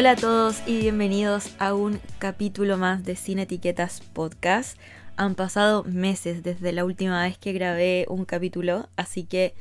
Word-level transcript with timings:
Hola 0.00 0.12
a 0.12 0.16
todos 0.16 0.62
y 0.66 0.78
bienvenidos 0.78 1.54
a 1.58 1.74
un 1.74 2.00
capítulo 2.18 2.78
más 2.78 3.04
de 3.04 3.16
Sin 3.16 3.38
Etiquetas 3.38 4.00
Podcast. 4.00 4.78
Han 5.18 5.34
pasado 5.34 5.84
meses 5.84 6.42
desde 6.42 6.72
la 6.72 6.86
última 6.86 7.22
vez 7.22 7.36
que 7.36 7.52
grabé 7.52 8.06
un 8.08 8.24
capítulo, 8.24 8.88
así 8.96 9.24
que 9.24 9.52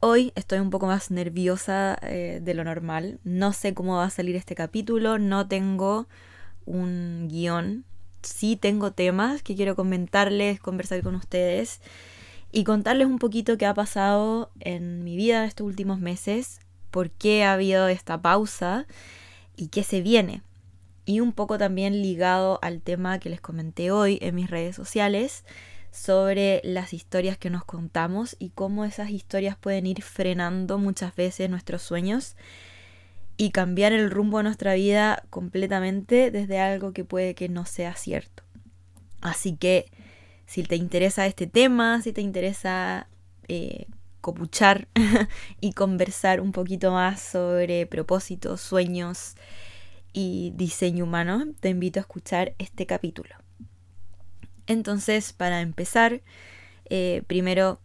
hoy 0.00 0.34
estoy 0.34 0.58
un 0.58 0.68
poco 0.68 0.86
más 0.86 1.10
nerviosa 1.10 1.96
eh, 2.02 2.40
de 2.42 2.52
lo 2.52 2.62
normal. 2.62 3.20
No 3.24 3.54
sé 3.54 3.72
cómo 3.72 3.96
va 3.96 4.04
a 4.04 4.10
salir 4.10 4.36
este 4.36 4.54
capítulo, 4.54 5.18
no 5.18 5.48
tengo 5.48 6.08
un 6.66 7.28
guion. 7.30 7.86
Sí 8.20 8.54
tengo 8.54 8.92
temas 8.92 9.42
que 9.42 9.56
quiero 9.56 9.74
comentarles, 9.76 10.60
conversar 10.60 11.02
con 11.02 11.14
ustedes 11.14 11.80
y 12.52 12.64
contarles 12.64 13.06
un 13.06 13.18
poquito 13.18 13.56
qué 13.56 13.64
ha 13.64 13.72
pasado 13.72 14.50
en 14.60 15.04
mi 15.04 15.16
vida 15.16 15.38
en 15.38 15.44
estos 15.44 15.66
últimos 15.66 16.00
meses, 16.00 16.60
por 16.90 17.08
qué 17.08 17.44
ha 17.44 17.54
habido 17.54 17.88
esta 17.88 18.20
pausa 18.20 18.86
y 19.58 19.68
qué 19.68 19.82
se 19.82 20.00
viene. 20.00 20.42
Y 21.04 21.20
un 21.20 21.32
poco 21.32 21.58
también 21.58 22.00
ligado 22.00 22.58
al 22.62 22.80
tema 22.80 23.18
que 23.18 23.28
les 23.28 23.40
comenté 23.40 23.90
hoy 23.90 24.18
en 24.22 24.34
mis 24.34 24.48
redes 24.48 24.76
sociales 24.76 25.44
sobre 25.90 26.60
las 26.64 26.92
historias 26.92 27.38
que 27.38 27.50
nos 27.50 27.64
contamos 27.64 28.36
y 28.38 28.50
cómo 28.50 28.84
esas 28.84 29.10
historias 29.10 29.56
pueden 29.56 29.86
ir 29.86 30.02
frenando 30.02 30.78
muchas 30.78 31.16
veces 31.16 31.50
nuestros 31.50 31.82
sueños 31.82 32.36
y 33.36 33.50
cambiar 33.50 33.92
el 33.92 34.10
rumbo 34.10 34.38
de 34.38 34.44
nuestra 34.44 34.74
vida 34.74 35.24
completamente 35.30 36.30
desde 36.30 36.60
algo 36.60 36.92
que 36.92 37.04
puede 37.04 37.34
que 37.34 37.48
no 37.48 37.64
sea 37.64 37.94
cierto. 37.94 38.42
Así 39.20 39.56
que 39.56 39.90
si 40.46 40.62
te 40.62 40.76
interesa 40.76 41.26
este 41.26 41.46
tema, 41.46 42.00
si 42.02 42.12
te 42.12 42.20
interesa 42.20 43.08
eh, 43.48 43.86
copuchar 44.28 44.88
y 45.60 45.72
conversar 45.72 46.42
un 46.42 46.52
poquito 46.52 46.92
más 46.92 47.18
sobre 47.22 47.86
propósitos, 47.86 48.60
sueños 48.60 49.36
y 50.12 50.52
diseño 50.54 51.04
humano, 51.04 51.46
te 51.60 51.70
invito 51.70 51.98
a 51.98 52.02
escuchar 52.02 52.54
este 52.58 52.84
capítulo. 52.84 53.30
Entonces, 54.66 55.32
para 55.32 55.62
empezar, 55.62 56.20
eh, 56.90 57.22
primero 57.26 57.80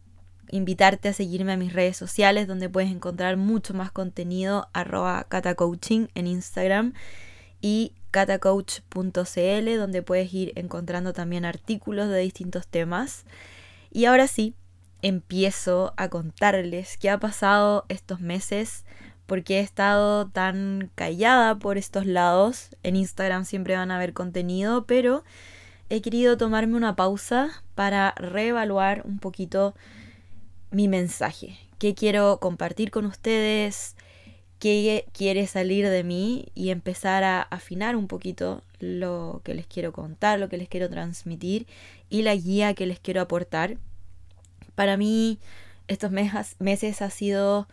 invitarte 0.51 1.07
a 1.07 1.13
seguirme 1.13 1.53
a 1.53 1.57
mis 1.57 1.71
redes 1.71 1.95
sociales 1.95 2.45
donde 2.45 2.67
puedes 2.67 2.91
encontrar 2.91 3.37
mucho 3.37 3.73
más 3.73 3.93
contenido 3.93 4.67
arroba 4.73 5.25
catacoaching 5.29 6.09
en 6.13 6.27
Instagram 6.27 6.93
y 7.61 7.93
catacoach.cl 8.11 9.77
donde 9.77 10.01
puedes 10.01 10.33
ir 10.33 10.51
encontrando 10.55 11.13
también 11.13 11.45
artículos 11.45 12.09
de 12.09 12.19
distintos 12.19 12.67
temas. 12.67 13.23
Y 13.91 14.05
ahora 14.05 14.27
sí, 14.27 14.55
empiezo 15.03 15.93
a 15.97 16.09
contarles 16.09 16.97
qué 16.97 17.11
ha 17.11 17.19
pasado 17.19 17.85
estos 17.89 18.21
meses, 18.21 18.85
porque 19.27 19.57
he 19.57 19.59
estado 19.59 20.29
tan 20.29 20.89
callada 20.95 21.59
por 21.59 21.77
estos 21.77 22.05
lados. 22.07 22.69
En 22.81 22.95
Instagram 22.95 23.45
siempre 23.45 23.75
van 23.75 23.91
a 23.91 23.99
ver 23.99 24.13
contenido, 24.13 24.85
pero 24.85 25.23
he 25.89 26.01
querido 26.01 26.37
tomarme 26.37 26.77
una 26.77 26.95
pausa 26.95 27.63
para 27.75 28.13
reevaluar 28.15 29.03
un 29.05 29.19
poquito 29.19 29.75
mi 30.71 30.87
mensaje, 30.87 31.57
qué 31.77 31.93
quiero 31.93 32.39
compartir 32.39 32.89
con 32.89 33.05
ustedes, 33.05 33.95
qué 34.57 35.05
quiere 35.11 35.45
salir 35.47 35.89
de 35.89 36.03
mí 36.03 36.45
y 36.55 36.69
empezar 36.69 37.25
a 37.25 37.41
afinar 37.41 37.97
un 37.97 38.07
poquito 38.07 38.63
lo 38.79 39.41
que 39.43 39.53
les 39.53 39.67
quiero 39.67 39.91
contar, 39.91 40.39
lo 40.39 40.49
que 40.49 40.57
les 40.57 40.69
quiero 40.69 40.89
transmitir 40.89 41.67
y 42.09 42.21
la 42.21 42.35
guía 42.35 42.73
que 42.73 42.85
les 42.85 42.99
quiero 42.99 43.21
aportar 43.21 43.77
para 44.75 44.97
mí 44.97 45.39
estos 45.87 46.11
meses 46.11 47.01
ha 47.01 47.09
sido 47.09 47.67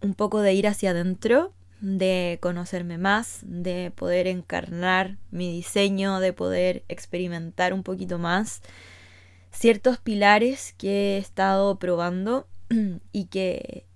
un 0.00 0.14
poco 0.14 0.40
de 0.40 0.54
ir 0.54 0.66
hacia 0.66 0.90
adentro, 0.90 1.52
de 1.80 2.38
conocerme 2.40 2.98
más, 2.98 3.40
de 3.42 3.92
poder 3.94 4.26
encarnar 4.26 5.16
mi 5.30 5.50
diseño, 5.50 6.20
de 6.20 6.32
poder 6.32 6.84
experimentar 6.88 7.72
un 7.72 7.82
poquito 7.82 8.18
más 8.18 8.62
ciertos 9.50 9.98
pilares 9.98 10.74
que 10.78 11.16
he 11.16 11.18
estado 11.18 11.78
probando 11.78 12.46
y 13.12 13.26
que 13.26 13.86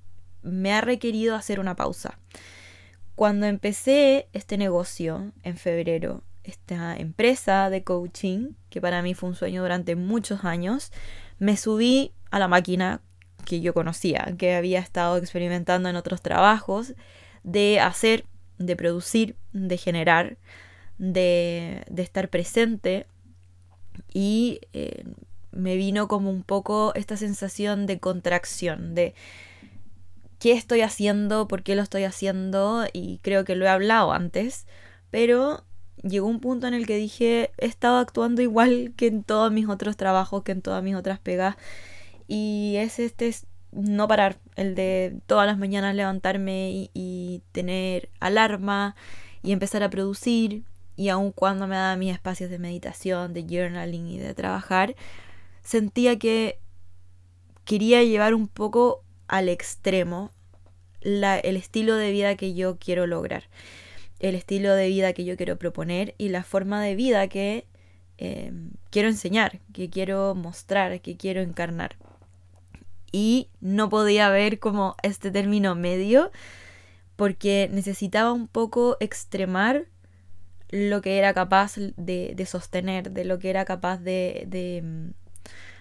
me 0.42 0.72
ha 0.72 0.80
requerido 0.80 1.34
hacer 1.34 1.60
una 1.60 1.76
pausa. 1.76 2.18
Cuando 3.14 3.46
empecé 3.46 4.28
este 4.32 4.56
negocio 4.56 5.32
en 5.42 5.56
febrero, 5.56 6.22
esta 6.44 6.96
empresa 6.96 7.68
de 7.68 7.82
coaching, 7.82 8.52
que 8.70 8.80
para 8.80 9.02
mí 9.02 9.14
fue 9.14 9.28
un 9.28 9.34
sueño 9.34 9.62
durante 9.62 9.96
muchos 9.96 10.44
años, 10.44 10.92
me 11.38 11.56
subí 11.56 12.12
a 12.30 12.38
la 12.38 12.48
máquina 12.48 13.00
que 13.44 13.60
yo 13.60 13.72
conocía, 13.72 14.34
que 14.38 14.54
había 14.54 14.78
estado 14.80 15.16
experimentando 15.16 15.88
en 15.88 15.96
otros 15.96 16.20
trabajos, 16.20 16.94
de 17.44 17.80
hacer, 17.80 18.26
de 18.58 18.76
producir, 18.76 19.36
de 19.52 19.78
generar, 19.78 20.36
de, 20.98 21.84
estar 21.96 22.28
presente. 22.28 23.06
Y 24.12 24.60
eh, 24.72 25.04
me 25.50 25.76
vino 25.76 26.08
como 26.08 26.30
un 26.30 26.42
poco 26.42 26.92
esta 26.94 27.16
sensación 27.16 27.86
de 27.86 27.98
contracción, 27.98 28.94
de 28.94 29.14
qué 30.38 30.52
estoy 30.52 30.82
haciendo, 30.82 31.48
por 31.48 31.62
qué 31.62 31.74
lo 31.74 31.82
estoy 31.82 32.04
haciendo 32.04 32.86
y 32.92 33.18
creo 33.22 33.44
que 33.44 33.56
lo 33.56 33.64
he 33.64 33.68
hablado 33.68 34.12
antes, 34.12 34.66
pero 35.10 35.64
llegó 36.02 36.26
un 36.26 36.40
punto 36.40 36.66
en 36.66 36.74
el 36.74 36.86
que 36.86 36.96
dije, 36.96 37.50
he 37.58 37.66
estado 37.66 37.98
actuando 37.98 38.42
igual 38.42 38.92
que 38.96 39.06
en 39.06 39.22
todos 39.22 39.52
mis 39.52 39.68
otros 39.68 39.96
trabajos, 39.96 40.42
que 40.42 40.52
en 40.52 40.62
todas 40.62 40.82
mis 40.82 40.94
otras 40.94 41.18
pegas. 41.18 41.56
Y 42.26 42.74
es 42.76 42.98
este 42.98 43.34
no 43.72 44.08
parar, 44.08 44.38
el 44.56 44.74
de 44.74 45.18
todas 45.26 45.46
las 45.46 45.58
mañanas 45.58 45.94
levantarme 45.94 46.88
y, 46.94 47.42
tener 47.52 48.08
alarma 48.20 48.96
y 49.42 49.52
empezar 49.52 49.82
a 49.82 49.90
producir. 49.90 50.64
Y 50.96 51.10
aun 51.10 51.32
cuando 51.32 51.66
me 51.66 51.76
daba 51.76 51.96
mis 51.96 52.12
espacios 52.12 52.50
de 52.50 52.58
meditación, 52.58 53.32
de 53.32 53.42
journaling 53.42 54.08
y 54.08 54.18
de 54.18 54.34
trabajar, 54.34 54.96
sentía 55.62 56.18
que 56.18 56.58
quería 57.64 58.02
llevar 58.02 58.34
un 58.34 58.48
poco 58.48 59.04
al 59.28 59.48
extremo 59.48 60.32
el 61.00 61.56
estilo 61.56 61.94
de 61.94 62.10
vida 62.10 62.34
que 62.34 62.54
yo 62.54 62.78
quiero 62.78 63.06
lograr 63.06 63.44
el 64.20 64.34
estilo 64.34 64.74
de 64.74 64.88
vida 64.88 65.12
que 65.12 65.24
yo 65.24 65.36
quiero 65.36 65.56
proponer 65.56 66.14
y 66.18 66.28
la 66.28 66.42
forma 66.42 66.82
de 66.82 66.96
vida 66.96 67.28
que 67.28 67.66
eh, 68.18 68.52
quiero 68.90 69.08
enseñar, 69.08 69.60
que 69.72 69.90
quiero 69.90 70.34
mostrar, 70.34 71.00
que 71.00 71.16
quiero 71.16 71.40
encarnar. 71.40 71.96
Y 73.12 73.48
no 73.60 73.88
podía 73.88 74.28
ver 74.28 74.58
como 74.58 74.96
este 75.02 75.30
término 75.30 75.74
medio 75.74 76.30
porque 77.16 77.68
necesitaba 77.72 78.32
un 78.32 78.48
poco 78.48 78.96
extremar 79.00 79.86
lo 80.70 81.00
que 81.00 81.18
era 81.18 81.32
capaz 81.32 81.76
de, 81.76 82.46
sostener, 82.46 83.10
de 83.10 83.24
lo 83.24 83.38
que 83.38 83.50
era 83.50 83.64
capaz 83.64 83.98
de, 83.98 84.44
de 84.46 84.82
mm, 84.82 85.10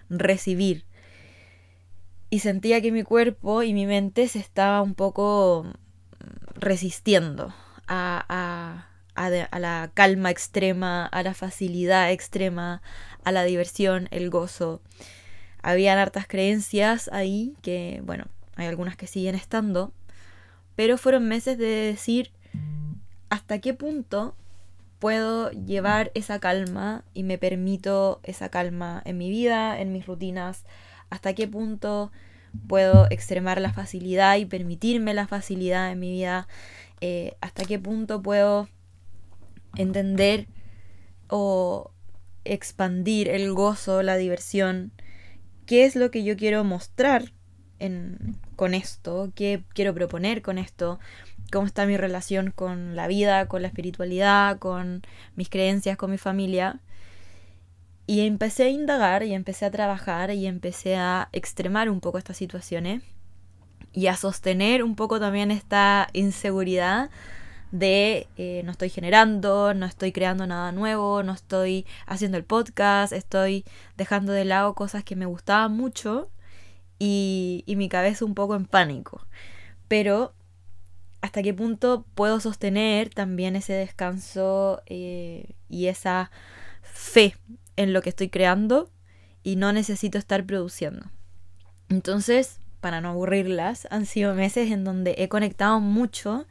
recibir. 0.09 0.86
Y 2.30 2.40
sentía 2.40 2.81
que 2.81 2.92
mi 2.92 3.03
cuerpo 3.03 3.64
y 3.64 3.74
mi 3.74 3.86
mente 3.86 4.28
se 4.28 4.40
estaba 4.40 4.81
un 4.81 4.94
poco 4.94 5.66
mm, 5.66 6.59
resistiendo 6.59 7.53
a, 7.88 8.86
la 9.16 9.92
calma 9.94 10.30
extrema, 10.30 11.06
a 11.06 11.24
la 11.24 11.34
facilidad 11.34 12.12
extrema, 12.12 12.81
a 13.24 13.31
la 13.31 13.44
diversión, 13.44 14.08
el 14.12 14.30
gozo. 14.30 14.81
Habían 15.62 15.97
hartas 15.97 16.28
creencias 16.28 17.09
ahí 17.12 17.56
que, 17.62 18.02
bueno, 18.06 18.26
hay 18.56 18.68
algunas 18.68 18.96
que 18.96 19.08
siguen 19.08 19.36
estando, 19.36 19.92
pero 20.76 20.97
fueron 20.97 21.28
meses 21.28 21.58
de 21.58 21.66
decir 21.66 22.32
hasta 23.29 23.59
qué 23.59 23.73
punto 23.73 24.35
puedo 25.00 25.52
llevar 25.52 26.11
esa 26.16 26.40
calma 26.40 27.03
y 27.14 27.23
me 27.23 27.38
permito 27.38 28.20
esa 28.23 28.50
calma 28.50 29.02
en 29.06 29.17
mi 29.17 29.29
vida, 29.29 29.79
en 29.79 29.91
mis 29.91 30.06
rutinas, 30.06 30.66
hasta 31.09 31.34
qué 31.34 31.47
punto 31.47 32.11
puedo 32.67 33.08
extremar 33.09 33.61
la 33.61 33.73
facilidad 33.73 34.38
y 34.38 34.46
permitirme 34.46 35.14
la 35.14 35.28
facilidad 35.28 35.91
en 35.91 36.00
mi 36.00 36.11
vida 36.11 36.47
eh, 37.02 37.38
hasta 37.41 37.66
qué 37.66 37.79
punto 37.79 38.22
puedo 38.22 38.67
entender 39.76 40.47
o 41.29 41.91
expandir 42.46 43.29
el 43.29 43.53
gozo, 43.53 44.02
la 44.03 44.17
diversión, 44.17 44.91
qué 45.66 45.85
es 45.85 45.96
lo 45.96 46.11
que 46.11 46.23
yo 46.23 46.35
quiero 46.38 46.64
mostrar 46.64 47.34
con 48.55 48.73
esto, 48.73 49.32
qué 49.35 49.64
quiero 49.76 49.94
proponer 49.94 50.41
con 50.41 50.58
esto, 50.58 50.99
cómo 51.52 51.67
está 51.67 51.85
mi 51.85 51.96
relación 51.96 52.52
con 52.52 52.96
la 52.96 53.08
vida, 53.08 53.47
con 53.47 53.61
la 53.61 53.67
espiritualidad, 53.67 54.58
con 54.58 55.03
mis 55.35 55.49
creencias, 55.49 55.97
con 55.97 56.09
mi 56.09 56.17
familia. 56.17 56.79
Y 58.08 58.22
empecé 58.22 58.64
a 58.64 58.70
indagar 58.70 59.23
y 59.23 59.34
empecé 59.34 59.66
a 59.66 59.72
trabajar 59.72 60.32
y 60.32 60.47
empecé 60.47 60.96
a 60.96 61.29
extremar 61.34 61.90
un 61.90 61.99
poco 61.99 62.17
estas 62.17 62.38
situaciones 62.38 63.03
y 63.97 64.05
a 64.05 64.16
sostener 64.16 64.84
un 64.84 64.96
poco 64.96 65.20
también 65.20 65.49
esta 65.49 66.08
inseguridad 66.14 67.09
de 67.72 68.28
eh, 68.38 68.61
no 68.64 68.70
estoy 68.70 68.91
generando, 68.91 69.73
no 69.73 69.88
estoy 69.88 70.11
creando 70.11 70.46
nada 70.46 70.72
nuevo, 70.72 71.23
no 71.23 71.34
estoy 71.34 71.88
haciendo 72.05 72.38
el 72.38 72.44
podcast, 72.44 73.11
estoy 73.11 73.66
dejando 73.97 74.34
de 74.34 74.46
lado 74.46 74.76
cosas 74.76 75.03
que 75.03 75.16
me 75.16 75.26
gustaban 75.26 75.76
mucho 75.76 76.29
y, 76.99 77.64
y 77.66 77.76
mi 77.76 77.90
cabeza 77.90 78.23
un 78.23 78.35
poco 78.35 78.53
en 78.53 78.67
pánico. 78.67 79.26
Pero 79.88 80.35
hasta 81.22 81.41
qué 81.41 81.55
punto 81.55 82.05
puedo 82.14 82.40
sostener 82.40 83.09
también 83.09 83.55
ese 83.55 83.73
descanso 83.73 84.84
eh, 84.85 85.55
y 85.70 85.88
esa 85.88 86.29
fe 86.84 87.35
en 87.78 87.94
lo 87.94 88.03
que 88.03 88.09
estoy 88.09 88.29
creando 88.29 88.91
y 89.41 89.55
no 89.55 89.73
necesito 89.73 90.20
estar 90.20 90.46
produciendo. 90.46 91.09
Entonces, 91.90 92.59
para 92.87 93.01
no 93.01 93.09
aburrirlas, 93.09 93.85
han 93.91 94.05
sido 94.05 94.34
meses 94.34 94.72
en 94.72 94.85
donde 94.85 95.16
he 95.17 95.28
conectado 95.28 95.81
mucho 95.81 96.45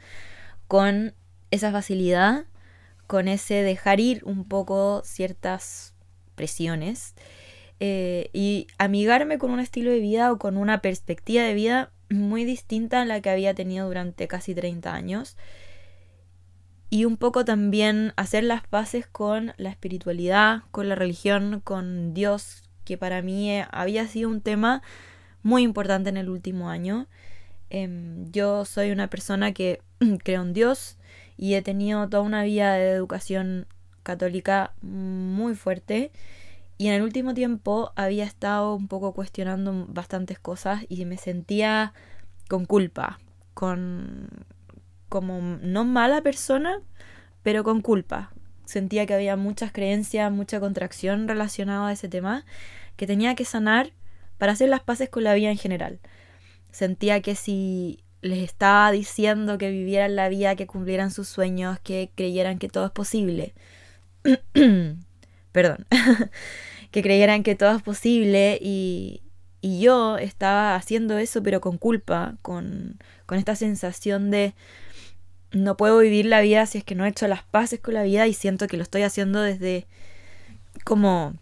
con 0.68 1.14
esa 1.50 1.72
facilidad, 1.72 2.44
con 3.06 3.26
ese 3.26 3.62
dejar 3.62 4.00
ir 4.00 4.22
un 4.26 4.44
poco 4.44 5.00
ciertas 5.02 5.94
presiones 6.34 7.14
eh, 7.80 8.28
y 8.34 8.66
amigarme 8.76 9.38
con 9.38 9.50
un 9.50 9.60
estilo 9.60 9.90
de 9.90 9.98
vida 9.98 10.30
o 10.30 10.36
con 10.36 10.58
una 10.58 10.82
perspectiva 10.82 11.42
de 11.42 11.54
vida 11.54 11.90
muy 12.10 12.44
distinta 12.44 13.00
a 13.00 13.06
la 13.06 13.22
que 13.22 13.30
había 13.30 13.54
tenido 13.54 13.86
durante 13.86 14.28
casi 14.28 14.54
30 14.54 14.92
años. 14.92 15.38
Y 16.90 17.06
un 17.06 17.16
poco 17.16 17.46
también 17.46 18.12
hacer 18.16 18.44
las 18.44 18.66
paces 18.66 19.06
con 19.06 19.54
la 19.56 19.70
espiritualidad, 19.70 20.64
con 20.70 20.90
la 20.90 20.96
religión, 20.96 21.62
con 21.64 22.12
Dios, 22.12 22.68
que 22.84 22.98
para 22.98 23.22
mí 23.22 23.52
eh, 23.52 23.66
había 23.70 24.06
sido 24.06 24.28
un 24.28 24.42
tema 24.42 24.82
muy 25.46 25.62
importante 25.62 26.10
en 26.10 26.16
el 26.16 26.28
último 26.28 26.70
año. 26.70 27.06
Em, 27.70 28.32
yo 28.32 28.64
soy 28.64 28.90
una 28.90 29.08
persona 29.08 29.52
que 29.52 29.80
creo 30.24 30.42
en 30.42 30.52
Dios 30.52 30.98
y 31.36 31.54
he 31.54 31.62
tenido 31.62 32.08
toda 32.08 32.24
una 32.24 32.42
vida 32.42 32.74
de 32.74 32.90
educación 32.90 33.66
católica 34.02 34.72
muy 34.82 35.54
fuerte 35.54 36.10
y 36.78 36.88
en 36.88 36.94
el 36.94 37.02
último 37.02 37.32
tiempo 37.32 37.92
había 37.94 38.24
estado 38.24 38.74
un 38.74 38.88
poco 38.88 39.12
cuestionando 39.12 39.86
bastantes 39.88 40.40
cosas 40.40 40.84
y 40.88 41.04
me 41.04 41.16
sentía 41.16 41.94
con 42.48 42.64
culpa, 42.64 43.20
con 43.54 44.28
como 45.08 45.40
no 45.62 45.84
mala 45.84 46.22
persona, 46.22 46.80
pero 47.44 47.62
con 47.62 47.82
culpa. 47.82 48.32
Sentía 48.64 49.06
que 49.06 49.14
había 49.14 49.36
muchas 49.36 49.70
creencias, 49.70 50.32
mucha 50.32 50.58
contracción 50.58 51.28
relacionada 51.28 51.86
a 51.86 51.92
ese 51.92 52.08
tema 52.08 52.44
que 52.96 53.06
tenía 53.06 53.36
que 53.36 53.44
sanar 53.44 53.92
para 54.38 54.52
hacer 54.52 54.68
las 54.68 54.82
paces 54.82 55.08
con 55.08 55.24
la 55.24 55.34
vida 55.34 55.50
en 55.50 55.58
general. 55.58 56.00
Sentía 56.70 57.20
que 57.22 57.34
si 57.34 58.00
les 58.22 58.38
estaba 58.38 58.90
diciendo 58.90 59.58
que 59.58 59.70
vivieran 59.70 60.16
la 60.16 60.28
vida, 60.28 60.56
que 60.56 60.66
cumplieran 60.66 61.10
sus 61.10 61.28
sueños, 61.28 61.78
que 61.80 62.10
creyeran 62.14 62.58
que 62.58 62.68
todo 62.68 62.86
es 62.86 62.92
posible, 62.92 63.54
perdón, 65.52 65.86
que 66.90 67.02
creyeran 67.02 67.42
que 67.42 67.54
todo 67.54 67.76
es 67.76 67.82
posible 67.82 68.58
y, 68.60 69.22
y, 69.60 69.80
yo 69.80 70.18
estaba 70.18 70.74
haciendo 70.74 71.18
eso 71.18 71.42
pero 71.42 71.60
con 71.60 71.78
culpa, 71.78 72.36
con, 72.42 72.98
con 73.26 73.38
esta 73.38 73.56
sensación 73.56 74.30
de 74.30 74.54
no 75.52 75.76
puedo 75.76 75.98
vivir 75.98 76.26
la 76.26 76.40
vida 76.40 76.66
si 76.66 76.78
es 76.78 76.84
que 76.84 76.94
no 76.94 77.04
he 77.04 77.08
hecho 77.08 77.28
las 77.28 77.42
paces 77.44 77.80
con 77.80 77.94
la 77.94 78.02
vida 78.02 78.26
y 78.26 78.34
siento 78.34 78.66
que 78.66 78.76
lo 78.76 78.82
estoy 78.82 79.02
haciendo 79.02 79.40
desde 79.40 79.86
como 80.84 81.34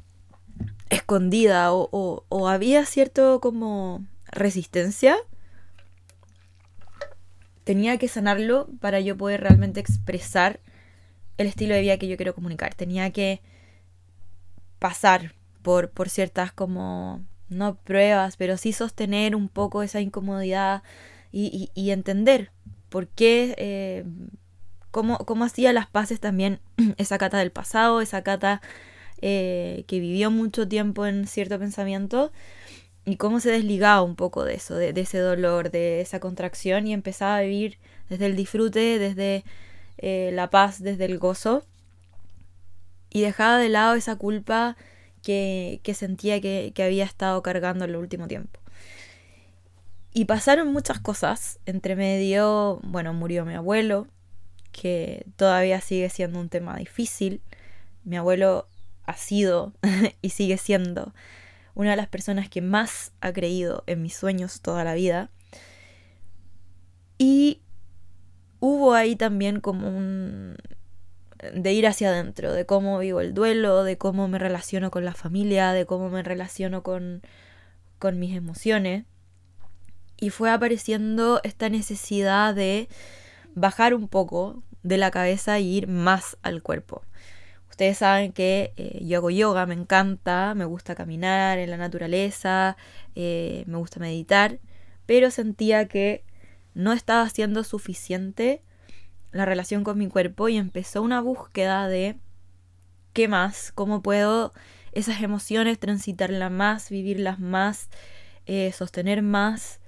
escondida 0.90 1.72
o, 1.72 2.48
había 2.48 2.84
cierto 2.84 3.40
como 3.40 4.04
resistencia 4.26 5.16
tenía 7.64 7.96
que 7.98 8.08
sanarlo 8.08 8.68
para 8.80 9.00
yo 9.00 9.16
poder 9.16 9.40
realmente 9.40 9.80
expresar 9.80 10.60
el 11.38 11.46
estilo 11.46 11.74
de 11.74 11.80
vida 11.80 11.96
que 11.96 12.08
yo 12.08 12.16
quiero 12.16 12.34
comunicar. 12.34 12.74
Tenía 12.74 13.10
que 13.10 13.40
pasar 14.78 15.34
por, 15.62 15.90
por 15.90 16.10
ciertas 16.10 16.52
como, 16.52 17.24
no 17.48 17.76
pruebas, 17.76 18.36
pero 18.36 18.56
sí 18.58 18.72
sostener 18.72 19.34
un 19.34 19.48
poco 19.48 19.82
esa 19.82 20.00
incomodidad 20.00 20.82
y, 21.32 21.70
y, 21.74 21.90
entender 21.90 22.52
por 22.90 23.08
qué, 23.08 23.54
eh, 23.58 24.04
cómo, 24.90 25.18
cómo, 25.18 25.44
hacía 25.44 25.72
las 25.72 25.88
paces 25.88 26.20
también 26.20 26.60
esa 26.96 27.18
cata 27.18 27.38
del 27.38 27.50
pasado, 27.50 28.00
esa 28.00 28.22
cata 28.22 28.60
eh, 29.26 29.84
que 29.86 30.00
vivió 30.00 30.30
mucho 30.30 30.68
tiempo 30.68 31.06
en 31.06 31.26
cierto 31.26 31.58
pensamiento 31.58 32.30
y 33.06 33.16
cómo 33.16 33.40
se 33.40 33.50
desligaba 33.50 34.02
un 34.02 34.16
poco 34.16 34.44
de 34.44 34.52
eso, 34.52 34.74
de, 34.74 34.92
ese 34.94 35.16
dolor, 35.16 35.70
de 35.70 36.02
esa 36.02 36.20
contracción 36.20 36.86
y 36.86 36.92
empezaba 36.92 37.38
a 37.38 37.40
vivir 37.40 37.78
desde 38.10 38.26
el 38.26 38.36
disfrute, 38.36 38.98
desde 38.98 39.42
eh, 39.96 40.28
la 40.34 40.50
paz 40.50 40.82
desde 40.82 41.06
el 41.06 41.18
gozo 41.18 41.64
y 43.08 43.22
dejaba 43.22 43.56
de 43.56 43.70
lado 43.70 43.94
esa 43.94 44.16
culpa 44.16 44.76
que, 45.22 45.80
que 45.82 45.94
sentía 45.94 46.38
que, 46.42 46.72
que, 46.74 46.82
había 46.82 47.04
estado 47.04 47.42
cargando 47.42 47.86
en 47.86 47.92
el 47.92 47.96
último 47.96 48.28
tiempo. 48.28 48.60
Y 50.12 50.26
pasaron 50.26 50.70
muchas 50.70 51.00
cosas. 51.00 51.60
Entre 51.64 51.96
medio, 51.96 52.78
bueno, 52.82 53.14
murió 53.14 53.46
mi 53.46 53.54
abuelo, 53.54 54.06
que 54.70 55.24
todavía 55.36 55.80
sigue 55.80 56.10
siendo 56.10 56.40
un 56.40 56.50
tema 56.50 56.76
difícil. 56.76 57.40
Mi 58.04 58.18
abuelo 58.18 58.68
ha 59.06 59.16
sido 59.16 59.72
y 60.22 60.30
sigue 60.30 60.58
siendo 60.58 61.14
una 61.74 61.90
de 61.90 61.96
las 61.96 62.08
personas 62.08 62.48
que 62.48 62.62
más 62.62 63.12
ha 63.20 63.32
creído 63.32 63.82
en 63.86 64.02
mis 64.02 64.14
sueños 64.14 64.60
toda 64.60 64.84
la 64.84 64.94
vida. 64.94 65.30
Y 67.18 67.60
hubo 68.60 68.94
ahí 68.94 69.16
también 69.16 69.60
como 69.60 69.88
un 69.88 70.56
de 71.52 71.72
ir 71.72 71.86
hacia 71.86 72.08
adentro, 72.08 72.52
de 72.52 72.64
cómo 72.64 72.98
vivo 72.98 73.20
el 73.20 73.34
duelo, 73.34 73.84
de 73.84 73.98
cómo 73.98 74.28
me 74.28 74.38
relaciono 74.38 74.90
con 74.90 75.04
la 75.04 75.14
familia, 75.14 75.72
de 75.72 75.84
cómo 75.84 76.08
me 76.08 76.22
relaciono 76.22 76.82
con, 76.82 77.22
con 77.98 78.18
mis 78.18 78.34
emociones. 78.34 79.04
Y 80.16 80.30
fue 80.30 80.50
apareciendo 80.50 81.40
esta 81.42 81.68
necesidad 81.68 82.54
de 82.54 82.88
bajar 83.54 83.94
un 83.94 84.08
poco 84.08 84.62
de 84.82 84.96
la 84.96 85.10
cabeza 85.10 85.58
y 85.58 85.76
ir 85.76 85.88
más 85.88 86.38
al 86.42 86.62
cuerpo. 86.62 87.02
Ustedes 87.74 87.98
saben 87.98 88.30
que 88.30 88.72
eh, 88.76 89.00
yo 89.04 89.18
hago 89.18 89.30
yoga, 89.30 89.66
me 89.66 89.74
encanta, 89.74 90.54
me 90.54 90.64
gusta 90.64 90.94
caminar 90.94 91.58
en 91.58 91.70
la 91.70 91.76
naturaleza, 91.76 92.76
eh, 93.16 93.64
me 93.66 93.78
gusta 93.78 93.98
meditar, 93.98 94.60
pero 95.06 95.32
sentía 95.32 95.88
que 95.88 96.22
no 96.74 96.92
estaba 96.92 97.28
siendo 97.30 97.64
suficiente 97.64 98.62
la 99.32 99.44
relación 99.44 99.82
con 99.82 99.98
mi 99.98 100.06
cuerpo 100.06 100.48
y 100.48 100.56
empezó 100.56 101.02
una 101.02 101.20
búsqueda 101.20 101.88
de 101.88 102.16
qué 103.12 103.26
más, 103.26 103.72
cómo 103.72 104.02
puedo 104.02 104.52
esas 104.92 105.20
emociones 105.20 105.80
transitarlas 105.80 106.52
más, 106.52 106.90
vivirlas 106.90 107.40
más, 107.40 107.88
eh, 108.46 108.70
sostener 108.70 109.20
más 109.20 109.80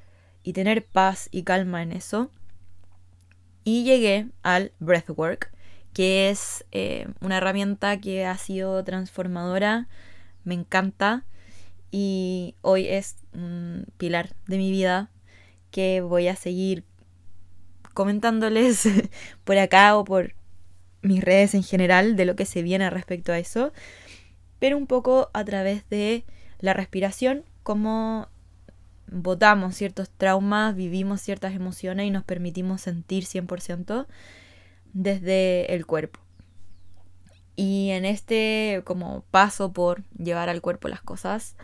y 0.42 0.54
tener 0.54 0.84
paz 0.84 1.28
y 1.30 1.44
calma 1.44 1.84
en 1.84 1.92
eso. 1.92 2.32
Y 3.62 3.84
llegué 3.84 4.26
al 4.42 4.72
breathwork, 4.80 5.52
que 5.96 6.28
es 6.28 6.66
eh, 6.72 7.08
una 7.22 7.38
herramienta 7.38 7.98
que 7.98 8.26
ha 8.26 8.36
sido 8.36 8.84
transformadora, 8.84 9.88
me 10.44 10.52
encanta 10.52 11.24
y 11.90 12.54
hoy 12.60 12.86
es 12.86 13.16
un 13.32 13.86
pilar 13.96 14.34
de 14.46 14.58
mi 14.58 14.70
vida 14.70 15.10
que 15.70 16.02
voy 16.02 16.28
a 16.28 16.36
seguir 16.36 16.84
comentándoles 17.94 18.86
por 19.44 19.56
acá 19.56 19.96
o 19.96 20.04
por 20.04 20.34
mis 21.00 21.24
redes 21.24 21.54
en 21.54 21.62
general 21.62 22.14
de 22.14 22.26
lo 22.26 22.36
que 22.36 22.44
se 22.44 22.60
viene 22.60 22.90
respecto 22.90 23.32
a 23.32 23.38
eso, 23.38 23.72
pero 24.58 24.76
un 24.76 24.86
poco 24.86 25.30
a 25.32 25.46
través 25.46 25.88
de 25.88 26.26
la 26.58 26.74
respiración, 26.74 27.42
cómo 27.62 28.28
votamos 29.10 29.74
ciertos 29.74 30.10
traumas, 30.10 30.76
vivimos 30.76 31.22
ciertas 31.22 31.54
emociones 31.54 32.06
y 32.06 32.10
nos 32.10 32.22
permitimos 32.22 32.82
sentir 32.82 33.24
100% 33.24 34.06
desde 34.96 35.74
el 35.74 35.84
cuerpo. 35.84 36.20
Y 37.54 37.90
en 37.90 38.04
este 38.04 38.82
como 38.84 39.24
paso 39.30 39.72
por 39.72 40.04
llevar 40.12 40.48
al 40.48 40.62
cuerpo 40.62 40.88
las 40.88 41.02
cosas, 41.02 41.56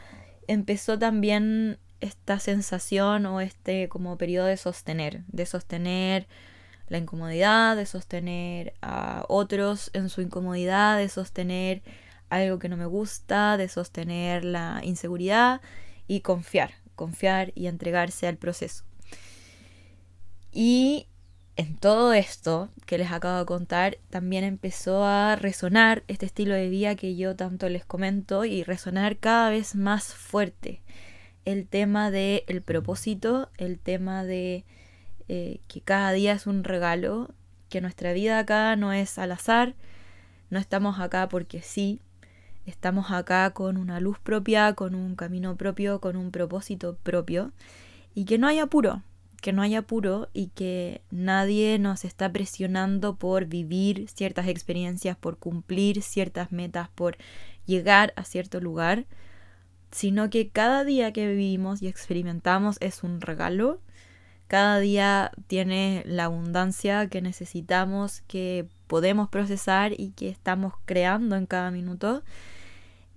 empezó 0.49 0.99
también 0.99 1.79
esta 2.01 2.39
sensación 2.39 3.25
o 3.27 3.41
este 3.41 3.89
como 3.89 4.19
periodo 4.19 4.47
de 4.47 4.57
sostener, 4.57 5.25
de 5.29 5.47
sostener 5.47 6.27
la 6.89 6.99
incomodidad, 6.99 7.75
de 7.77 7.87
sostener 7.87 8.75
a 8.83 9.25
otros 9.29 9.91
en 9.95 10.11
su 10.11 10.21
incomodidad, 10.21 10.99
de 10.99 11.09
sostener 11.09 11.83
algo 12.29 12.59
que 12.59 12.69
no 12.69 12.77
me 12.77 12.87
gusta, 12.87 13.57
de 13.57 13.69
sostener 13.69 14.45
la 14.45 14.81
inseguridad 14.83 15.63
y 16.07 16.21
confiar, 16.21 16.75
confiar 16.97 17.53
y 17.55 17.67
entregarse 17.67 18.27
al 18.27 18.37
proceso. 18.37 18.85
Y 20.51 21.07
en 21.57 21.77
todo 21.77 22.13
esto 22.13 22.71
que 22.87 22.99
les 22.99 23.13
acabo 23.13 23.39
de 23.39 23.45
contar, 23.47 23.99
también 24.11 24.45
empezó 24.45 25.05
a 25.05 25.37
resonar 25.37 26.03
este 26.09 26.27
estilo 26.27 26.55
de 26.55 26.69
vida 26.69 26.95
que 26.95 27.15
yo 27.17 27.37
tanto 27.37 27.69
les 27.69 27.85
comento 27.85 28.45
y 28.45 28.63
resonar 28.63 29.19
cada 29.19 29.51
vez 29.51 29.75
más 29.75 30.15
fuerte. 30.15 30.81
El 31.45 31.67
tema 31.67 32.11
del 32.11 32.45
el 32.47 32.63
propósito, 32.63 33.51
el 33.59 33.79
tema 33.79 34.25
de 34.25 34.65
eh, 35.29 35.61
que 35.69 35.81
cada 35.81 36.13
día 36.13 36.33
es 36.33 36.47
un 36.47 36.65
regalo, 36.65 37.35
que 37.69 37.81
nuestra 37.81 38.13
vida 38.13 38.39
acá 38.39 38.77
no 38.77 38.93
es 38.93 39.19
al 39.19 39.33
azar, 39.33 39.75
no 40.51 40.59
estamos 40.59 41.01
acá 41.01 41.29
porque 41.29 41.61
sí, 41.61 42.01
estamos 42.67 43.11
acá 43.11 43.51
con 43.51 43.77
una 43.77 44.01
luz 44.01 44.19
propia, 44.19 44.75
con 44.75 44.95
un 44.95 45.17
camino 45.17 45.57
propio, 45.57 46.01
con 46.01 46.17
un 46.17 46.31
propósito 46.31 46.97
propio, 47.03 47.53
y 48.15 48.25
que 48.25 48.39
no 48.39 48.47
hay 48.47 48.59
apuro, 48.59 49.03
que 49.43 49.53
no 49.53 49.61
hay 49.61 49.75
apuro 49.75 50.31
y 50.33 50.47
que 50.47 51.03
nadie 51.11 51.79
nos 51.81 52.05
está 52.05 52.33
presionando 52.33 53.17
por 53.17 53.47
vivir 53.47 54.09
ciertas 54.09 54.47
experiencias, 54.47 55.17
por 55.17 55.37
cumplir 55.37 56.01
ciertas 56.01 56.53
metas, 56.53 56.89
por 56.95 57.19
llegar 57.67 58.15
a 58.17 58.23
cierto 58.25 58.61
lugar, 58.61 59.05
sino 59.91 60.31
que 60.31 60.49
cada 60.49 60.85
día 60.85 61.13
que 61.13 61.27
vivimos 61.27 61.83
y 61.83 61.89
experimentamos 61.89 62.77
es 62.81 63.03
un 63.03 63.21
regalo. 63.21 63.81
Cada 64.47 64.79
día 64.79 65.33
tiene 65.49 66.05
la 66.07 66.27
abundancia 66.27 67.09
que 67.09 67.21
necesitamos, 67.21 68.23
que 68.29 68.69
podemos 68.87 69.29
procesar 69.29 69.93
y 69.99 70.11
que 70.13 70.29
estamos 70.29 70.75
creando 70.85 71.35
en 71.35 71.47
cada 71.47 71.73
minuto. 71.73 72.23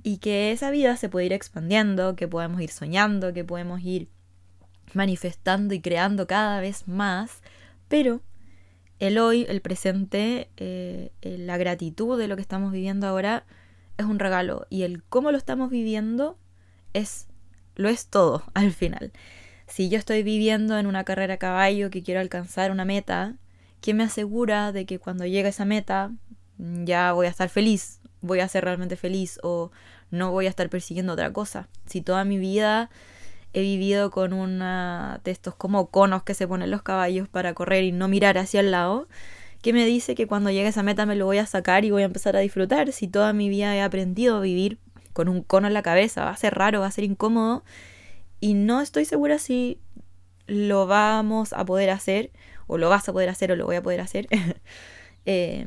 Y 0.01 0.17
que 0.17 0.51
esa 0.51 0.71
vida 0.71 0.97
se 0.97 1.09
puede 1.09 1.27
ir 1.27 1.33
expandiendo, 1.33 2.15
que 2.15 2.27
podemos 2.27 2.61
ir 2.61 2.71
soñando, 2.71 3.33
que 3.33 3.43
podemos 3.43 3.81
ir 3.81 4.07
manifestando 4.93 5.73
y 5.73 5.81
creando 5.81 6.27
cada 6.27 6.59
vez 6.59 6.87
más, 6.87 7.41
pero 7.87 8.21
el 8.99 9.17
hoy, 9.17 9.45
el 9.49 9.61
presente, 9.61 10.49
eh, 10.57 11.11
la 11.21 11.57
gratitud 11.57 12.17
de 12.17 12.27
lo 12.27 12.35
que 12.35 12.41
estamos 12.41 12.71
viviendo 12.71 13.07
ahora 13.07 13.45
es 13.97 14.05
un 14.05 14.19
regalo 14.19 14.67
y 14.69 14.83
el 14.83 15.03
cómo 15.03 15.31
lo 15.31 15.37
estamos 15.37 15.69
viviendo 15.69 16.37
es 16.93 17.27
lo 17.75 17.89
es 17.89 18.07
todo 18.07 18.43
al 18.53 18.71
final. 18.71 19.11
Si 19.67 19.89
yo 19.89 19.97
estoy 19.97 20.23
viviendo 20.23 20.77
en 20.77 20.87
una 20.87 21.03
carrera 21.03 21.35
a 21.35 21.37
caballo 21.37 21.89
que 21.89 22.03
quiero 22.03 22.21
alcanzar 22.21 22.71
una 22.71 22.85
meta, 22.85 23.35
¿quién 23.81 23.97
me 23.97 24.03
asegura 24.03 24.71
de 24.71 24.85
que 24.85 24.99
cuando 24.99 25.25
llegue 25.25 25.49
esa 25.49 25.65
meta 25.65 26.11
ya 26.57 27.11
voy 27.13 27.27
a 27.27 27.29
estar 27.31 27.49
feliz, 27.49 27.99
voy 28.21 28.39
a 28.39 28.47
ser 28.47 28.63
realmente 28.63 28.95
feliz 28.95 29.39
o 29.43 29.71
no 30.11 30.31
voy 30.31 30.45
a 30.45 30.49
estar 30.49 30.69
persiguiendo 30.69 31.13
otra 31.13 31.33
cosa? 31.33 31.67
Si 31.85 32.01
toda 32.01 32.23
mi 32.25 32.37
vida 32.37 32.89
he 33.55 33.61
vivido 33.61 34.11
con 34.11 34.33
una 34.33 35.21
de 35.23 35.31
estos 35.31 35.55
como 35.55 35.87
conos 35.89 36.23
que 36.23 36.33
se 36.33 36.45
ponen 36.45 36.71
los 36.71 36.81
caballos 36.81 37.29
para 37.29 37.53
correr 37.53 37.85
y 37.85 37.93
no 37.93 38.09
mirar 38.09 38.37
hacia 38.37 38.59
el 38.59 38.69
lado, 38.69 39.07
que 39.61 39.71
me 39.71 39.85
dice 39.85 40.13
que 40.13 40.27
cuando 40.27 40.49
llegue 40.51 40.65
a 40.65 40.69
esa 40.69 40.83
meta 40.83 41.05
me 41.05 41.15
lo 41.15 41.25
voy 41.25 41.37
a 41.37 41.45
sacar 41.45 41.85
y 41.85 41.91
voy 41.91 42.01
a 42.01 42.05
empezar 42.05 42.35
a 42.35 42.41
disfrutar. 42.41 42.91
Si 42.91 43.07
toda 43.07 43.31
mi 43.31 43.47
vida 43.47 43.73
he 43.73 43.81
aprendido 43.81 44.35
a 44.35 44.41
vivir 44.41 44.77
con 45.13 45.29
un 45.29 45.41
cono 45.41 45.67
en 45.67 45.73
la 45.73 45.83
cabeza, 45.83 46.25
va 46.25 46.31
a 46.31 46.35
ser 46.35 46.53
raro, 46.53 46.81
va 46.81 46.87
a 46.87 46.91
ser 46.91 47.05
incómodo 47.05 47.63
y 48.41 48.55
no 48.55 48.81
estoy 48.81 49.05
segura 49.05 49.39
si 49.39 49.79
lo 50.47 50.85
vamos 50.85 51.53
a 51.53 51.63
poder 51.63 51.91
hacer 51.91 52.31
o 52.67 52.77
lo 52.77 52.89
vas 52.89 53.07
a 53.07 53.13
poder 53.13 53.29
hacer 53.29 53.53
o 53.53 53.55
lo 53.55 53.65
voy 53.65 53.77
a 53.77 53.81
poder 53.81 54.01
hacer. 54.01 54.27
eh, 55.25 55.65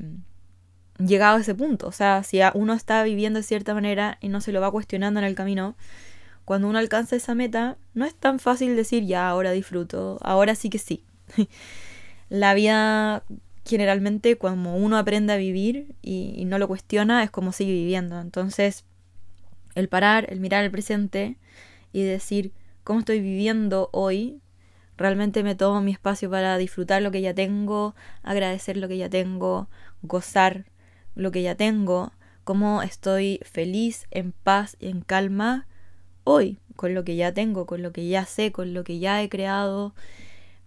llegado 0.99 1.39
a 1.39 1.41
ese 1.41 1.55
punto, 1.55 1.87
o 1.87 1.93
sea, 1.93 2.23
si 2.23 2.41
uno 2.53 2.75
está 2.75 3.03
viviendo 3.03 3.39
de 3.39 3.45
cierta 3.45 3.73
manera 3.73 4.19
y 4.21 4.29
no 4.29 4.43
se 4.43 4.53
lo 4.53 4.61
va 4.61 4.71
cuestionando 4.71 5.21
en 5.21 5.25
el 5.25 5.35
camino, 5.35 5.75
cuando 6.49 6.67
uno 6.67 6.79
alcanza 6.79 7.15
esa 7.15 7.35
meta, 7.35 7.77
no 7.93 8.07
es 8.07 8.15
tan 8.15 8.39
fácil 8.39 8.75
decir 8.75 9.05
ya, 9.05 9.29
ahora 9.29 9.53
disfruto, 9.53 10.17
ahora 10.23 10.55
sí 10.55 10.71
que 10.71 10.79
sí. 10.79 11.05
la 12.31 12.55
vida 12.55 13.23
generalmente 13.67 14.39
cuando 14.39 14.73
uno 14.73 14.97
aprende 14.97 15.35
a 15.35 15.37
vivir 15.37 15.95
y, 16.01 16.43
no 16.47 16.57
lo 16.59 16.67
cuestiona 16.67 17.23
es 17.23 17.31
como 17.31 17.53
sigue 17.53 17.73
viviendo. 17.73 18.19
Entonces, 18.19 18.87
el 19.75 19.91
parar, 19.91 20.25
el 20.33 20.41
mirar 20.41 20.65
el 20.65 20.71
presente 20.71 21.37
y 21.93 22.01
decir 22.05 22.55
cómo 22.83 23.01
estoy 23.01 23.21
viviendo 23.21 23.91
hoy, 23.93 24.41
realmente 24.97 25.43
me 25.43 25.55
tomo 25.55 25.83
mi 25.83 25.93
espacio 25.93 26.31
para 26.31 26.57
disfrutar 26.57 27.03
lo 27.03 27.11
que 27.11 27.21
ya 27.21 27.35
tengo, 27.35 27.95
agradecer 28.23 28.79
lo 28.79 28.89
que 28.89 28.97
ya 28.97 29.11
tengo, 29.11 29.69
gozar 30.01 30.65
lo 31.15 31.31
que 31.31 31.43
ya 31.43 31.57
tengo, 31.57 32.15
cómo 32.45 32.81
estoy 32.81 33.39
feliz, 33.43 34.07
en 34.11 34.33
paz 34.33 34.79
y 34.81 34.89
en 34.89 35.03
calma 35.03 35.67
hoy, 36.29 36.59
con 36.77 36.95
lo 36.95 37.05
que 37.05 37.17
ya 37.17 37.33
tengo, 37.33 37.67
con 37.67 37.83
lo 37.83 37.93
que 37.93 38.09
ya 38.09 38.25
sé, 38.25 38.53
con 38.53 38.75
lo 38.75 38.85
que 38.85 38.99
ya 38.99 39.23
he 39.23 39.29
creado, 39.29 39.95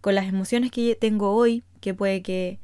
con 0.01 0.15
las 0.15 0.27
emociones 0.27 0.71
que 0.71 0.95
tengo 0.95 1.33
hoy, 1.33 1.63
que 1.79 1.93
puede 1.93 2.21
que 2.21 2.59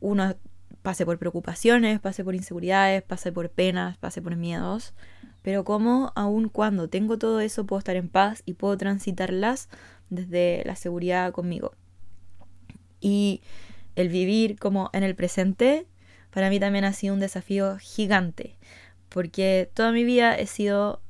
uno 0.00 0.36
pase 0.82 1.04
por 1.04 1.18
preocupaciones, 1.18 1.98
pase 1.98 2.22
por 2.22 2.34
inseguridades, 2.34 3.02
pase 3.02 3.32
por 3.32 3.50
penas, 3.50 3.96
pase 3.96 4.22
por 4.22 4.36
miedos, 4.36 4.94
pero 5.42 5.64
como 5.64 6.12
aun 6.14 6.48
cuando 6.48 6.88
tengo 6.88 7.18
todo 7.18 7.40
eso 7.40 7.66
puedo 7.66 7.78
estar 7.78 7.96
en 7.96 8.08
paz 8.08 8.42
y 8.46 8.54
puedo 8.54 8.76
transitarlas 8.76 9.68
desde 10.10 10.62
la 10.64 10.76
seguridad 10.76 11.32
conmigo. 11.32 11.72
Y 13.00 13.42
el 13.96 14.08
vivir 14.08 14.58
como 14.58 14.90
en 14.92 15.02
el 15.02 15.16
presente 15.16 15.86
para 16.30 16.50
mí 16.50 16.60
también 16.60 16.84
ha 16.84 16.92
sido 16.92 17.14
un 17.14 17.20
desafío 17.20 17.78
gigante, 17.78 18.56
porque 19.08 19.70
toda 19.72 19.90
mi 19.90 20.04
vida 20.04 20.36
he 20.36 20.46
sido 20.46 21.00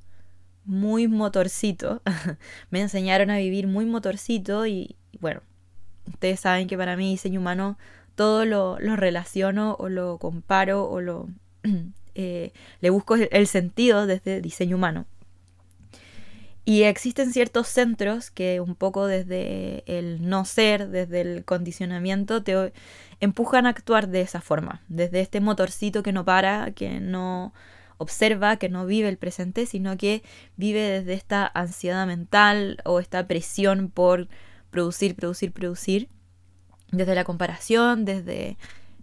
muy 0.66 1.08
motorcito. 1.08 2.02
me 2.70 2.80
enseñaron 2.80 3.30
a 3.30 3.38
vivir 3.38 3.66
muy 3.66 3.87
motorcito 3.87 4.66
y, 4.66 4.96
bueno, 5.20 5.40
ustedes 6.06 6.40
saben 6.40 6.66
que 6.68 6.76
para 6.76 6.96
mí 6.96 7.11
diseño 7.11 7.40
humano 7.40 7.78
todo 8.14 8.44
lo, 8.44 8.76
relaciono 8.78 9.76
o 9.78 9.88
lo 9.88 10.18
comparo 10.18 10.88
o 10.88 11.00
lo 11.00 11.28
eh, 12.14 12.52
le 12.80 12.90
busco 12.90 13.14
el, 13.16 13.46
sentido 13.46 14.06
desde 14.06 14.40
diseño 14.40 14.76
humano. 14.76 15.06
Y 16.64 16.82
existen 16.82 17.32
ciertos 17.32 17.68
centros 17.68 18.32
que 18.32 18.61
un 18.61 18.75
poco 18.75 19.06
desde 19.06 19.85
el 19.87 20.28
no 20.28 20.44
ser, 20.44 20.88
desde 20.88 21.20
el 21.20 21.44
condicionamiento, 21.44 22.42
te 22.42 22.73
empujan 23.20 23.66
a 23.66 23.68
actuar 23.68 24.08
de 24.08 24.23
esa 24.23 24.40
forma, 24.40 24.82
desde 24.88 25.20
este 25.20 25.40
motorcito 25.40 26.02
que 26.02 26.12
no 26.12 26.25
para, 26.25 26.73
que 26.73 26.99
no, 26.99 27.52
observa 27.99 28.57
que 28.57 28.69
no 28.69 28.87
vive 28.87 29.09
el 29.09 29.17
presente, 29.17 29.67
sino 29.67 29.97
que 29.97 30.23
vive 30.57 30.81
desde 30.81 31.15
esta 31.15 31.50
ansiedad 31.55 32.07
mental 32.07 32.79
o 32.85 33.00
esta 33.00 33.26
presión 33.26 33.91
por 33.91 34.29
producir, 34.71 35.15
producir, 35.15 35.53
producir, 35.53 36.09
desde 36.93 37.15
la 37.15 37.25
comparación, 37.25 38.05
desde 38.05 38.59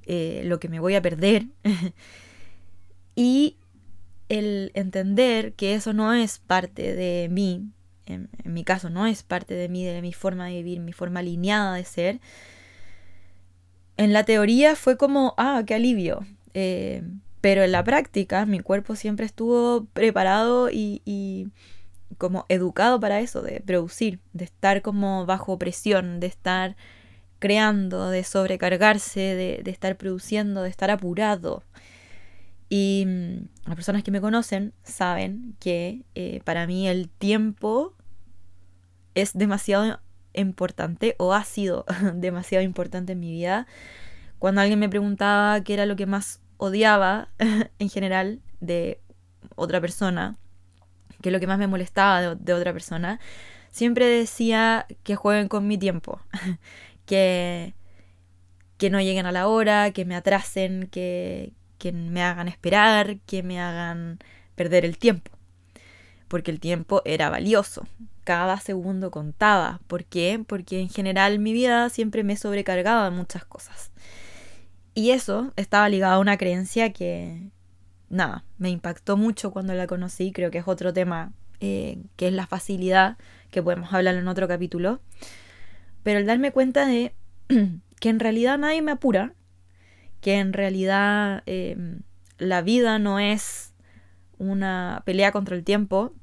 eh, 0.05 0.41
lo 0.45 0.59
que 0.59 0.69
me 0.69 0.79
voy 0.79 0.95
a 0.95 1.01
perder. 1.01 1.47
y 3.15 3.57
el 4.29 4.71
entender 4.73 5.53
que 5.53 5.75
eso 5.75 5.93
no 5.93 6.13
es 6.13 6.39
parte 6.39 6.93
de 6.95 7.27
mí, 7.29 7.69
en, 8.05 8.29
mi 8.43 8.63
caso 8.63 8.89
no 8.89 9.05
es 9.05 9.23
parte 9.23 9.53
de 9.53 9.69
mí, 9.69 9.85
de 9.85 10.01
mi 10.01 10.13
forma 10.13 10.47
de 10.47 10.53
vivir, 10.53 10.79
mi 10.79 10.93
forma 10.93 11.19
alineada 11.21 11.75
de 11.75 11.85
ser, 11.85 12.19
en 13.97 14.13
la 14.13 14.23
teoría 14.23 14.75
fue 14.75 14.97
como, 14.97 15.35
ah, 15.37 15.63
qué 15.65 15.75
alivio. 15.75 16.25
Eh, 16.53 17.03
pero 17.43 17.61
en 17.61 17.73
la 17.73 17.83
práctica 17.83 18.45
mi 18.45 18.61
cuerpo 18.61 18.95
siempre 18.95 19.25
estuvo 19.25 19.83
preparado 19.91 20.69
y, 20.71 21.49
como 22.17 22.45
educado 22.47 23.01
para 23.01 23.19
eso, 23.19 23.41
de 23.41 23.59
producir, 23.59 24.21
de 24.31 24.45
estar 24.45 24.81
como 24.81 25.25
bajo 25.25 25.59
presión, 25.59 26.21
de 26.21 26.27
estar 26.27 26.77
creando, 27.39 28.09
de 28.09 28.23
sobrecargarse, 28.23 29.19
de, 29.19 29.69
estar 29.69 29.97
produciendo, 29.97 30.61
de 30.61 30.69
estar 30.69 30.89
apurado. 30.89 31.63
Y 32.69 33.03
mm, 33.07 33.49
las 33.65 33.75
personas 33.75 34.03
que 34.03 34.11
me 34.11 34.21
conocen 34.21 34.71
saben 34.83 35.57
que 35.59 36.05
eh, 36.15 36.39
para 36.45 36.65
mí 36.65 36.87
el 36.87 37.09
tiempo 37.09 37.93
es 39.15 39.33
demasiado 39.33 39.99
importante 40.31 41.15
o 41.19 41.33
ha 41.33 41.43
sido 41.43 41.83
demasiado 42.15 42.63
importante 42.63 43.11
en 43.11 43.19
mi 43.19 43.33
vida. 43.33 43.67
Cuando 44.39 44.61
alguien 44.61 44.79
me 44.79 44.87
preguntaba 44.87 45.61
qué 45.61 45.73
era 45.73 45.85
lo 45.85 45.97
que 45.97 46.05
más 46.05 46.39
odiaba 46.63 47.27
en 47.79 47.89
general 47.89 48.39
de 48.61 48.99
otra 49.55 49.81
persona, 49.81 50.37
que 51.21 51.29
es 51.29 51.33
lo 51.33 51.39
que 51.39 51.47
más 51.47 51.59
me 51.59 51.67
molestaba 51.67 52.35
de, 52.35 52.53
otra 52.53 52.73
persona, 52.73 53.19
siempre 53.69 54.05
decía 54.07 54.87
que 55.03 55.15
jueguen 55.15 55.47
con 55.47 55.67
mi 55.67 55.77
tiempo, 55.77 56.21
que, 57.05 57.73
que 58.77 58.89
no 58.89 59.01
lleguen 59.01 59.25
a 59.25 59.31
la 59.31 59.47
hora, 59.47 59.91
que 59.91 60.05
me 60.05 60.15
atrasen, 60.15 60.87
que, 60.87 61.53
que 61.77 61.91
me 61.91 62.23
hagan 62.23 62.47
esperar, 62.47 63.19
que 63.25 63.43
me 63.43 63.59
hagan 63.59 64.19
perder 64.55 64.85
el 64.85 64.97
tiempo. 64.97 65.31
Porque 66.29 66.49
el 66.49 66.59
tiempo 66.59 67.01
era 67.05 67.29
valioso, 67.29 67.85
cada 68.23 68.59
segundo 68.59 69.11
contaba. 69.11 69.81
¿Por 69.87 70.05
qué? 70.05 70.43
Porque 70.47 70.79
en 70.79 70.89
general 70.89 71.39
mi 71.39 71.53
vida 71.53 71.89
siempre 71.89 72.23
me 72.23 72.37
sobrecargaba 72.37 73.09
muchas 73.11 73.45
cosas. 73.45 73.92
Y 74.93 75.11
eso 75.11 75.53
estaba 75.55 75.89
ligado 75.89 76.15
a 76.15 76.19
una 76.19 76.37
creencia 76.37 76.93
que, 76.93 77.49
nada, 78.09 78.45
me 78.57 78.69
impactó 78.69 79.17
mucho 79.17 79.51
cuando 79.51 79.73
la 79.73 79.87
conocí, 79.87 80.31
creo 80.31 80.51
que 80.51 80.59
es 80.59 80.67
otro 80.67 80.93
tema, 80.93 81.33
eh, 81.59 81.97
que 82.15 82.27
es 82.27 82.33
la 82.33 82.45
facilidad, 82.45 83.17
que 83.49 83.63
podemos 83.63 83.91
hablar 83.93 84.15
en 84.15 84.27
otro 84.27 84.47
capítulo. 84.47 85.01
Pero 86.03 86.19
el 86.19 86.25
darme 86.25 86.51
cuenta 86.51 86.85
de 86.85 87.13
que 87.99 88.09
en 88.09 88.19
realidad 88.19 88.57
nadie 88.57 88.81
me 88.81 88.91
apura, 88.91 89.33
que 90.21 90.39
en 90.39 90.53
realidad 90.53 91.41
em, 91.45 92.01
la 92.37 92.61
vida 92.61 92.99
no 92.99 93.19
es 93.19 93.73
una 94.37 95.01
pelea 95.05 95.31
contra 95.31 95.55
el 95.55 95.63
tiempo, 95.63 96.13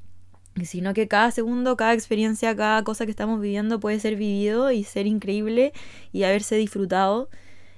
sino 0.63 0.95
que 0.95 1.09
cada 1.09 1.31
segundo, 1.31 1.77
cada 1.77 1.93
experiencia, 1.93 2.55
cada 2.55 2.85
cosa 2.85 3.05
que 3.05 3.11
estamos 3.11 3.41
viviendo 3.41 3.81
puede 3.81 3.99
ser 3.99 4.17
vivido 4.17 4.71
y 4.73 4.85
ser 4.85 5.07
increíble 5.07 5.73
y 6.13 6.23
haberse 6.25 6.57
disfrutado 6.57 7.29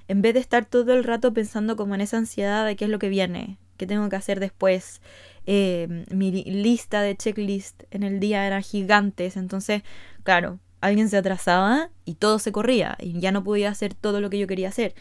en 0.07 0.21
vez 0.21 0.33
de 0.33 0.39
estar 0.39 0.65
todo 0.65 0.93
el 0.93 1.03
rato 1.03 1.33
pensando 1.33 1.75
como 1.75 1.95
en 1.95 2.01
esa 2.01 2.17
ansiedad 2.17 2.65
de 2.65 2.75
qué 2.75 2.85
es 2.85 2.91
lo 2.91 2.99
que 2.99 3.09
viene, 3.09 3.57
qué 3.77 3.87
tengo 3.87 4.09
que 4.09 4.15
hacer 4.15 4.39
después. 4.39 5.01
Eh, 5.45 6.05
mi 6.11 6.31
lista 6.31 7.01
de 7.01 7.15
checklist 7.15 7.83
en 7.91 8.03
el 8.03 8.19
día 8.19 8.45
era 8.47 8.61
gigantes, 8.61 9.37
entonces, 9.37 9.83
claro, 10.23 10.59
alguien 10.81 11.09
se 11.09 11.17
atrasaba 11.17 11.89
y 12.05 12.15
todo 12.15 12.39
se 12.39 12.51
corría 12.51 12.97
y 12.99 13.19
ya 13.19 13.31
no 13.31 13.43
podía 13.43 13.69
hacer 13.69 13.93
todo 13.93 14.21
lo 14.21 14.29
que 14.29 14.39
yo 14.39 14.47
quería 14.47 14.69
hacer. 14.69 14.93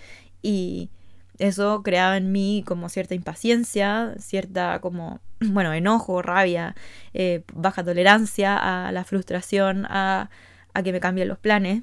Y 0.43 0.91
eso 1.39 1.83
creaba 1.83 2.17
en 2.17 2.31
mí 2.33 2.63
como 2.67 2.89
cierta 2.89 3.15
impaciencia, 3.15 4.15
cierta 4.19 4.81
como, 4.81 5.21
bueno, 5.41 5.73
enojo, 5.73 6.23
rabia, 6.23 6.77
eh, 7.15 7.43
baja 7.53 7.85
tolerancia 7.85 8.57
a 8.57 8.93
la 8.93 9.05
frustración, 9.05 9.87
a, 9.87 10.31
a 10.75 10.83
que 10.83 10.93
me 10.93 11.01
cambien 11.01 11.29
los 11.29 11.39
planes. 11.39 11.83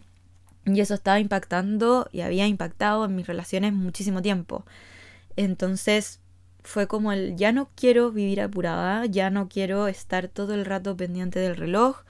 Y 0.75 0.81
eso 0.81 0.93
estaba 0.93 1.19
impactando 1.19 2.07
y 2.11 2.21
había 2.21 2.47
impactado 2.47 3.05
en 3.05 3.15
mis 3.15 3.27
relaciones 3.27 3.73
muchísimo 3.73 4.21
tiempo. 4.21 4.65
Entonces 5.35 6.19
fue 6.63 6.87
como 6.87 7.11
el 7.11 7.35
ya 7.35 7.51
no 7.51 7.69
quiero 7.75 8.11
vivir 8.11 8.41
apurada, 8.41 9.05
ya 9.05 9.29
no 9.29 9.49
quiero 9.49 9.87
estar 9.87 10.27
todo 10.27 10.53
el 10.53 10.65
rato 10.65 10.95
pendiente 10.95 11.39
del 11.39 11.55
reloj, 11.55 12.03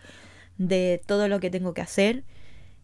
de 0.57 1.01
todo 1.05 1.27
lo 1.27 1.39
que 1.39 1.49
tengo 1.49 1.73
que 1.73 1.81
hacer. 1.81 2.23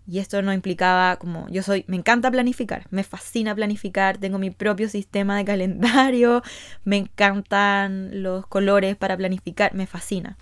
Y 0.07 0.19
esto 0.19 0.41
no 0.43 0.53
implicaba 0.53 1.17
como 1.17 1.47
yo 1.49 1.63
soy, 1.63 1.83
me 1.87 1.97
encanta 1.97 2.29
planificar, 2.29 2.85
me 2.91 3.03
fascina 3.03 3.55
planificar, 3.55 4.19
tengo 4.19 4.37
mi 4.37 4.51
propio 4.51 4.87
sistema 4.87 5.37
de 5.37 5.45
calendario, 5.51 6.43
me 6.83 6.97
encantan 6.97 8.21
los 8.23 8.45
colores 8.47 8.95
para 8.95 9.17
planificar, 9.17 9.73
me 9.73 9.87
fascina. 9.87 10.37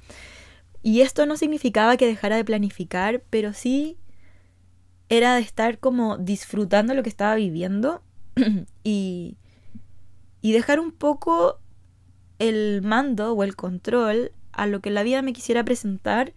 Y 0.84 1.02
esto 1.02 1.26
no 1.26 1.38
significaba 1.38 1.96
que 1.96 2.06
dejara 2.06 2.36
de 2.36 2.44
planificar, 2.44 3.24
pero 3.30 3.54
sí 3.54 3.98
era 5.18 5.36
de 5.36 5.42
estar 5.42 5.80
como 5.80 6.18
disfrutando 6.18 6.94
lo 6.94 7.04
que 7.04 7.10
estaba 7.10 7.36
viviendo 7.36 8.02
y, 8.84 9.38
y 10.42 10.52
dejar 10.52 10.80
un 10.80 10.92
poco 10.92 11.60
el 12.40 12.82
mando 12.82 13.34
o 13.34 13.44
el 13.44 13.56
control 13.56 14.32
a 14.52 14.68
lo 14.68 14.82
que 14.82 14.92
la 14.92 15.04
vida 15.04 15.22
me 15.22 15.34
quisiera 15.34 15.64
presentar 15.64 16.34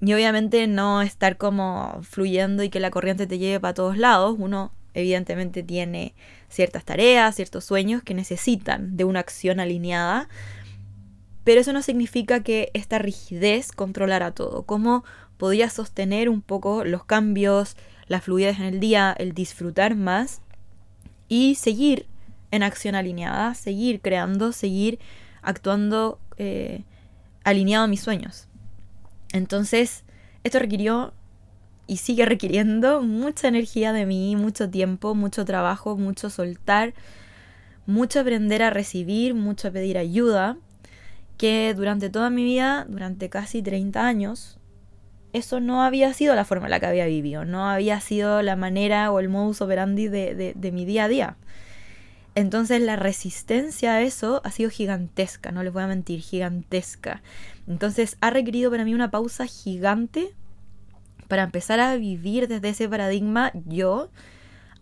y 0.00 0.12
obviamente 0.12 0.66
no 0.66 1.02
estar 1.02 1.36
como 1.36 2.00
fluyendo 2.02 2.62
y 2.62 2.70
que 2.70 2.80
la 2.80 2.90
corriente 2.90 3.26
te 3.26 3.38
lleve 3.38 3.58
para 3.60 3.74
todos 3.74 3.98
lados. 3.98 4.36
Uno 4.38 4.72
evidentemente 4.94 5.62
tiene 5.62 6.14
ciertas 6.48 6.84
tareas, 6.84 7.34
ciertos 7.34 7.64
sueños 7.64 8.02
que 8.02 8.14
necesitan 8.14 8.96
de 8.96 9.04
una 9.04 9.20
acción 9.20 9.58
alineada. 9.58 10.28
Pero 11.42 11.60
eso 11.60 11.72
no 11.72 11.82
significa 11.82 12.42
que 12.42 12.70
esta 12.74 12.98
rigidez 12.98 13.72
controlara 13.72 14.32
todo. 14.32 14.64
Cómo 14.64 15.04
podía 15.38 15.70
sostener 15.70 16.28
un 16.28 16.42
poco 16.42 16.84
los 16.84 17.04
cambios, 17.04 17.76
la 18.08 18.20
fluidez 18.20 18.58
en 18.58 18.66
el 18.66 18.80
día, 18.80 19.14
el 19.18 19.32
disfrutar 19.32 19.96
más 19.96 20.42
y 21.28 21.54
seguir 21.54 22.06
en 22.50 22.62
acción 22.62 22.94
alineada, 22.94 23.54
seguir 23.54 24.00
creando, 24.00 24.52
seguir 24.52 24.98
actuando 25.42 26.18
eh, 26.36 26.82
alineado 27.44 27.84
a 27.84 27.88
mis 27.88 28.00
sueños. 28.00 28.48
Entonces, 29.32 30.04
esto 30.44 30.58
requirió 30.58 31.12
y 31.86 31.98
sigue 31.98 32.26
requiriendo 32.26 33.02
mucha 33.02 33.48
energía 33.48 33.92
de 33.92 34.06
mí, 34.06 34.36
mucho 34.36 34.68
tiempo, 34.68 35.14
mucho 35.14 35.44
trabajo, 35.44 35.96
mucho 35.96 36.30
soltar, 36.30 36.94
mucho 37.86 38.20
aprender 38.20 38.62
a 38.62 38.70
recibir, 38.70 39.34
mucho 39.34 39.72
pedir 39.72 39.96
ayuda, 39.96 40.58
que 41.38 41.72
durante 41.74 42.10
toda 42.10 42.28
mi 42.30 42.44
vida, 42.44 42.86
durante 42.88 43.30
casi 43.30 43.62
30 43.62 44.06
años, 44.06 44.57
eso 45.32 45.60
no 45.60 45.82
había 45.82 46.12
sido 46.14 46.34
la 46.34 46.44
forma 46.44 46.66
en 46.66 46.70
la 46.70 46.80
que 46.80 46.86
había 46.86 47.06
vivido, 47.06 47.44
no 47.44 47.68
había 47.68 48.00
sido 48.00 48.42
la 48.42 48.56
manera 48.56 49.10
o 49.10 49.20
el 49.20 49.28
modus 49.28 49.60
operandi 49.60 50.08
de, 50.08 50.54
de 50.54 50.72
mi 50.72 50.84
día 50.84 51.04
a 51.04 51.08
día. 51.08 51.36
Entonces 52.34 52.80
la 52.80 52.96
resistencia 52.96 53.94
a 53.94 54.00
eso 54.02 54.40
ha 54.44 54.50
sido 54.52 54.70
gigantesca, 54.70 55.50
no 55.50 55.62
les 55.62 55.72
voy 55.72 55.82
a 55.82 55.88
mentir, 55.88 56.20
gigantesca. 56.20 57.22
Entonces 57.66 58.16
ha 58.20 58.30
requerido 58.30 58.70
para 58.70 58.84
mí 58.84 58.94
una 58.94 59.10
pausa 59.10 59.46
gigante 59.46 60.34
para 61.26 61.42
empezar 61.42 61.80
a 61.80 61.96
vivir 61.96 62.48
desde 62.48 62.70
ese 62.70 62.88
paradigma 62.88 63.52
yo, 63.66 64.10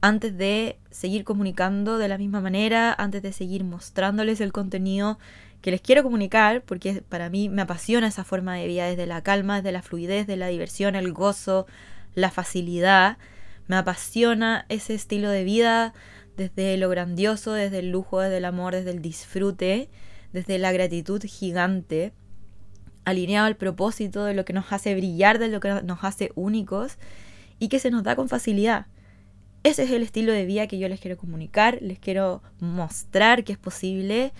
antes 0.00 0.36
de 0.36 0.78
seguir 0.90 1.24
comunicando 1.24 1.98
de 1.98 2.08
la 2.08 2.18
misma 2.18 2.40
manera, 2.40 2.94
antes 2.96 3.22
de 3.22 3.32
seguir 3.32 3.64
mostrándoles 3.64 4.40
el 4.40 4.52
contenido 4.52 5.18
que 5.66 5.72
les 5.72 5.80
quiero 5.80 6.04
comunicar, 6.04 6.62
porque 6.62 7.02
para 7.08 7.28
mí 7.28 7.48
me 7.48 7.62
apasiona 7.62 8.06
esa 8.06 8.22
forma 8.22 8.54
de 8.54 8.68
vida, 8.68 8.86
desde 8.86 9.04
la 9.04 9.24
calma, 9.24 9.56
desde 9.56 9.72
la 9.72 9.82
fluidez, 9.82 10.28
de 10.28 10.36
la 10.36 10.46
diversión, 10.46 10.94
el 10.94 11.12
gozo, 11.12 11.66
la 12.14 12.30
facilidad. 12.30 13.18
Me 13.66 13.74
apasiona 13.74 14.64
ese 14.68 14.94
estilo 14.94 15.28
de 15.28 15.42
vida 15.42 15.92
desde 16.36 16.76
lo 16.76 16.88
grandioso, 16.88 17.52
desde 17.52 17.80
el 17.80 17.90
lujo, 17.90 18.20
desde 18.20 18.36
el 18.36 18.44
amor, 18.44 18.76
desde 18.76 18.92
el 18.92 19.02
disfrute, 19.02 19.90
desde 20.32 20.58
la 20.58 20.70
gratitud 20.70 21.20
gigante, 21.24 22.12
alineado 23.04 23.48
al 23.48 23.56
propósito 23.56 24.24
de 24.24 24.34
lo 24.34 24.44
que 24.44 24.52
nos 24.52 24.72
hace 24.72 24.94
brillar, 24.94 25.40
de 25.40 25.48
lo 25.48 25.58
que 25.58 25.82
nos 25.82 26.04
hace 26.04 26.30
únicos 26.36 26.96
y 27.58 27.66
que 27.66 27.80
se 27.80 27.90
nos 27.90 28.04
da 28.04 28.14
con 28.14 28.28
facilidad. 28.28 28.86
Ese 29.64 29.82
es 29.82 29.90
el 29.90 30.04
estilo 30.04 30.32
de 30.32 30.46
vida 30.46 30.68
que 30.68 30.78
yo 30.78 30.88
les 30.88 31.00
quiero 31.00 31.16
comunicar, 31.16 31.78
les 31.82 31.98
quiero 31.98 32.40
mostrar 32.60 33.42
que 33.42 33.50
es 33.50 33.58
posible 33.58 34.32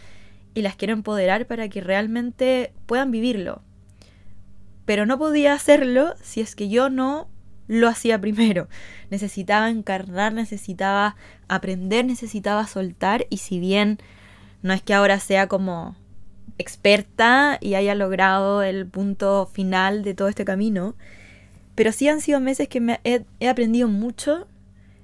y 0.57 0.63
las 0.63 0.75
quiero 0.75 0.95
empoderar 0.95 1.47
para 1.47 1.69
que 1.69 1.83
realmente 1.83 2.73
puedan 2.87 3.11
vivirlo. 3.11 3.61
Pero 4.87 5.05
no 5.05 5.19
podía 5.19 5.53
hacerlo 5.53 6.15
si 6.23 6.41
es 6.41 6.57
que 6.57 6.71
yo 6.71 6.89
no 6.89 7.29
lo 7.69 7.89
hacía 7.89 8.19
primero. 8.23 8.67
Necesitaba 9.11 9.69
encarnar, 9.69 10.33
necesitaba 10.33 11.15
aprender, 11.47 12.07
necesitaba 12.07 12.67
soltar 12.67 13.27
y 13.29 13.37
si 13.37 13.61
bien 13.61 13.99
no 14.63 14.73
es 14.73 14.81
que 14.81 14.95
ahora 14.95 15.21
sea 15.21 15.47
como 15.47 15.95
experta 16.57 17.59
y 17.61 17.75
haya 17.75 17.95
logrado 17.95 18.63
el 18.63 18.87
punto 18.87 19.51
final 19.53 20.03
de 20.03 20.15
todo 20.15 20.29
este 20.29 20.47
camino, 20.47 20.95
pero 21.75 21.93
sí 21.93 22.09
han 22.09 22.23
sido 22.23 22.41
meses 22.41 22.67
que 22.67 22.81
me 22.81 22.99
he, 23.05 23.27
aprendido 23.47 23.89
mucho, 23.89 24.49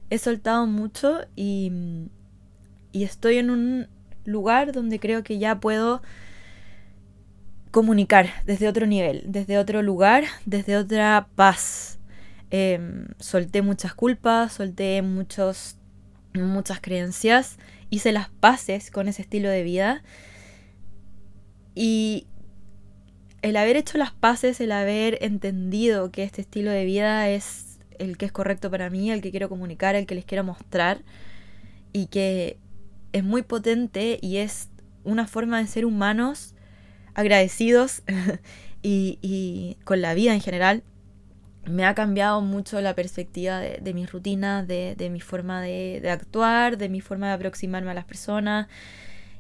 he 0.09 0.17
soltado 0.17 0.67
mucho 0.67 1.21
y, 1.37 1.71
y 2.91 3.05
estoy 3.05 3.37
en 3.37 3.51
un 3.51 3.89
lugar 4.25 4.73
donde 4.73 4.99
creo 4.99 5.23
que 5.23 5.39
ya 5.39 5.61
puedo 5.61 6.03
comunicar 7.71 8.29
desde 8.45 8.69
otro 8.69 8.87
nivel, 8.87 9.25
desde 9.27 9.59
otro 9.59 9.83
lugar, 9.83 10.25
desde 10.45 10.77
otra 10.77 11.29
paz, 11.35 11.99
Em, 12.55 13.07
solté 13.19 13.63
muchas 13.63 13.95
culpas, 13.95 14.53
solté 14.53 15.01
muchos, 15.01 15.79
muchas 16.35 16.83
creencias, 16.83 17.57
hice 17.89 18.13
las 18.13 18.29
paces 18.29 18.91
con 18.91 19.09
ese 19.09 19.23
estilo 19.23 19.49
de 19.49 19.63
vida. 19.63 20.03
Y 21.75 22.27
el 23.41 23.57
haber 23.57 23.77
hecho 23.77 23.97
las 23.97 24.13
paces, 24.13 24.61
el 24.61 24.71
haber 24.73 25.17
entendido 25.25 26.11
que 26.13 26.25
este 26.25 26.43
estilo 26.43 26.71
de 26.71 26.85
vida 26.85 27.31
es 27.31 27.79
el 27.99 28.19
que 28.19 28.27
es 28.27 28.33
correcto 28.33 28.71
para 28.71 28.91
mí, 28.91 29.11
el 29.11 29.23
que 29.23 29.31
quiero 29.31 29.49
comunicar, 29.49 29.95
el 29.95 30.05
que 30.05 30.15
les 30.15 30.27
quiero 30.27 30.45
mostrar, 30.45 31.01
y 31.95 32.09
que 32.09 32.59
es 33.13 33.25
muy 33.25 33.43
potente 33.43 34.19
y 34.21 34.39
es 34.39 34.71
una 35.05 35.27
forma 35.27 35.59
de 35.59 35.67
ser 35.67 35.85
humanos 35.85 36.55
agradecidos 37.15 38.03
y 38.83 39.77
con 39.85 40.01
la 40.01 40.15
vida 40.15 40.35
en 40.35 40.41
general 40.41 40.83
me 41.65 41.85
ha 41.85 41.95
cambiado 41.95 42.41
mucho 42.41 42.81
la 42.81 42.95
perspectiva 42.95 43.61
de, 43.61 43.95
mi 43.95 44.07
rutina, 44.07 44.65
de, 44.65 45.09
mi 45.11 45.21
forma 45.21 45.61
de, 45.63 46.03
actuar, 46.11 46.77
de 46.77 46.89
mi 46.89 47.01
forma 47.01 47.29
de 47.29 47.35
aproximarme 47.35 47.91
a 47.91 47.95
las 47.95 48.05
personas. 48.05 48.69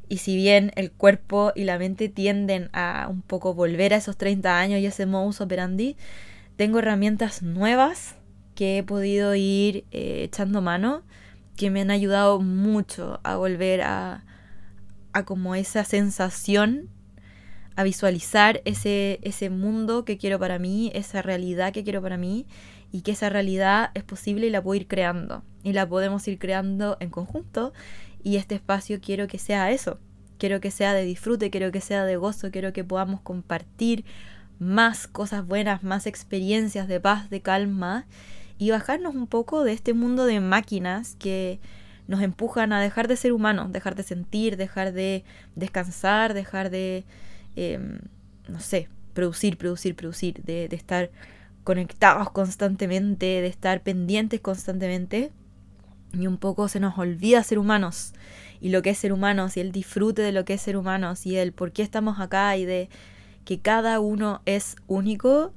Y 0.09 0.19
si 0.19 0.37
bien 0.37 0.73
el 0.77 0.93
cuerpo 0.93 1.53
y 1.55 1.65
la 1.65 1.79
mente 1.79 2.09
tienden 2.09 2.69
a 2.73 3.09
un 3.11 3.23
poco 3.23 3.55
volver 3.55 3.95
a 3.95 3.97
esos 3.97 4.17
30 4.17 4.59
años 4.59 4.81
y 4.81 4.87
ese 4.87 5.07
modus 5.07 5.41
operandi, 5.41 5.97
tengo 6.57 6.79
herramientas 6.79 7.43
nuevas 7.43 8.15
que 8.55 8.79
he 8.79 8.83
podido 8.83 9.35
ir 9.35 9.85
eh, 9.91 10.23
echando 10.25 10.61
mano, 10.61 11.03
que 11.57 11.71
me 11.71 11.81
han 11.81 11.91
ayudado 11.91 12.41
mucho 12.41 13.21
a 13.23 13.37
volver 13.37 13.83
a, 13.83 14.25
a 15.13 15.25
como 15.25 15.55
esa 15.55 15.85
sensación 15.85 16.89
a 17.77 17.85
visualizar 17.85 18.61
ese, 18.65 19.19
ese 19.23 19.51
mundo 19.51 20.05
que 20.05 20.19
quiero 20.19 20.39
para 20.39 20.59
mí, 20.59 20.91
esa 20.95 21.23
realidad 21.23 21.73
que 21.73 21.85
quiero 21.85 22.03
para 22.03 22.17
mí 22.17 22.47
y 22.91 23.03
que 23.03 23.13
esa 23.13 23.31
realidad 23.31 23.91
es 23.95 24.05
posible 24.05 24.47
y 24.47 24.51
la 24.51 24.63
puedo 24.63 24.81
ir 24.81 24.87
creando 24.87 25.43
y 25.63 25.73
la 25.73 25.89
podemos 25.89 26.27
ir 26.29 26.39
creando 26.39 26.97
en 27.01 27.11
conjunto. 27.11 27.73
Y 28.23 28.37
este 28.37 28.55
espacio 28.55 29.01
quiero 29.01 29.27
que 29.27 29.39
sea 29.39 29.71
eso, 29.71 29.99
quiero 30.39 30.61
que 30.61 30.71
sea 30.71 30.93
de 30.95 31.05
disfrute, 31.05 31.51
quiero 31.51 31.73
que 31.73 31.81
sea 31.81 32.05
de 32.05 32.17
gozo, 32.17 32.51
quiero 32.51 32.73
que 32.73 32.85
podamos 32.85 33.21
compartir 33.21 34.05
más 34.59 35.09
cosas 35.09 35.47
buenas, 35.47 35.83
más 35.83 36.07
experiencias 36.07 36.87
de 36.89 37.01
paz, 37.01 37.31
de 37.31 37.41
calma 37.41 38.07
y 38.63 38.71
bajarnos 38.71 39.15
un 39.15 39.27
poco 39.27 39.65
de 39.65 39.73
este 39.73 39.95
mundo 39.95 40.25
de 40.25 40.41
máquinas 40.41 41.17
que 41.19 41.61
nos 42.07 42.21
empujan 42.21 42.73
a 42.73 42.81
dejar 42.81 43.09
de 43.09 43.17
ser 43.17 43.33
humanos, 43.33 43.73
dejar 43.73 43.95
de 43.95 44.03
sentir, 44.03 44.57
dejar 44.57 44.93
de 44.93 45.25
descansar, 45.57 46.35
dejar 46.35 46.71
de 46.71 47.05
Em, 47.57 47.99
no 48.49 48.61
sé, 48.61 48.89
producir, 49.13 49.59
producir, 49.59 49.95
producir, 49.95 50.43
de, 50.43 50.69
de 50.69 50.77
estar 50.77 51.11
conectados 51.65 52.31
constantemente, 52.31 53.27
de 53.27 53.47
estar 53.47 53.83
pendientes 53.83 54.41
constantemente. 54.41 55.33
Y 56.15 56.27
un 56.27 56.39
poco 56.39 56.69
se 56.69 56.81
nos 56.81 56.99
olvida 56.99 57.43
ser 57.43 57.59
humanos 57.59 58.13
y 58.61 58.69
lo 58.69 58.83
que 58.83 58.91
es 58.91 58.99
ser 58.99 59.13
humanos 59.13 59.57
y 59.57 59.61
el 59.61 59.73
disfrute 59.73 60.21
de 60.21 60.33
lo 60.33 60.45
que 60.45 60.55
es 60.55 60.63
ser 60.63 60.77
humanos 60.77 61.25
y 61.25 61.37
el 61.37 61.53
por 61.53 61.73
qué 61.73 61.83
estamos 61.83 62.21
acá 62.21 62.57
y 62.59 62.67
de 62.67 62.91
que 63.47 63.61
cada 63.61 63.99
uno 63.99 64.43
es 64.45 64.77
único 64.87 65.55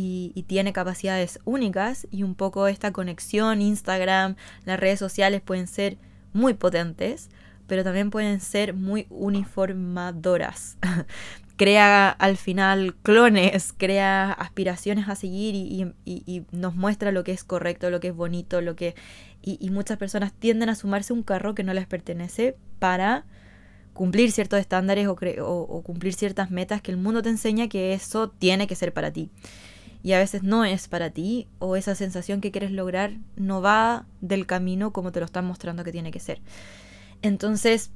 y, 0.00 0.44
tiene 0.46 0.72
capacidades 0.72 1.40
únicas 1.44 2.06
y 2.12 2.22
un 2.22 2.36
poco 2.36 2.68
esta 2.68 2.92
conexión, 2.92 3.60
Instagram, 3.60 4.36
las 4.64 4.78
redes 4.78 5.00
sociales 5.00 5.42
pueden 5.42 5.66
ser 5.66 5.98
muy 6.32 6.54
potentes, 6.54 7.30
pero 7.66 7.82
también 7.82 8.10
pueden 8.10 8.38
ser 8.38 8.74
muy 8.74 9.06
uniformadoras. 9.10 10.78
crea 11.56 12.10
al 12.10 12.36
final 12.36 12.94
clones, 13.02 13.74
crea 13.76 14.30
aspiraciones 14.30 15.08
a 15.08 15.16
seguir 15.16 15.56
y, 15.56 16.44
nos 16.52 16.76
muestra 16.76 17.10
lo 17.10 17.24
que 17.24 17.32
es 17.32 17.42
correcto, 17.42 17.90
lo 17.90 17.98
que 17.98 18.08
es 18.08 18.14
bonito, 18.14 18.60
lo 18.60 18.76
que... 18.76 18.94
Y, 19.42 19.70
muchas 19.70 19.98
personas 19.98 20.32
tienden 20.32 20.68
a 20.68 20.76
sumarse 20.76 21.12
un 21.12 21.24
carro 21.24 21.56
que 21.56 21.64
no 21.64 21.74
les 21.74 21.86
pertenece 21.86 22.56
para 22.78 23.24
cumplir 23.94 24.30
ciertos 24.30 24.60
estándares 24.60 25.08
o, 25.08 25.82
cumplir 25.82 26.12
ciertas 26.12 26.52
metas 26.52 26.82
que 26.82 26.92
el 26.92 26.98
mundo 26.98 27.20
te 27.22 27.30
enseña 27.30 27.68
que 27.68 27.94
eso 27.94 28.28
tiene 28.28 28.68
que 28.68 28.76
ser 28.76 28.92
para 28.92 29.10
ti. 29.10 29.30
Y 30.08 30.14
a 30.14 30.18
veces 30.18 30.42
no 30.42 30.64
es 30.64 30.88
para 30.88 31.10
ti 31.10 31.48
o 31.58 31.76
esa 31.76 31.94
sensación 31.94 32.40
que 32.40 32.50
quieres 32.50 32.70
lograr 32.70 33.12
no 33.36 33.60
va 33.60 34.06
del 34.22 34.46
camino 34.46 34.90
como 34.90 35.12
te 35.12 35.20
lo 35.20 35.26
están 35.26 35.44
mostrando 35.44 35.84
que 35.84 35.92
tiene 35.92 36.12
que 36.12 36.18
ser. 36.18 36.40
Entonces, 37.20 37.90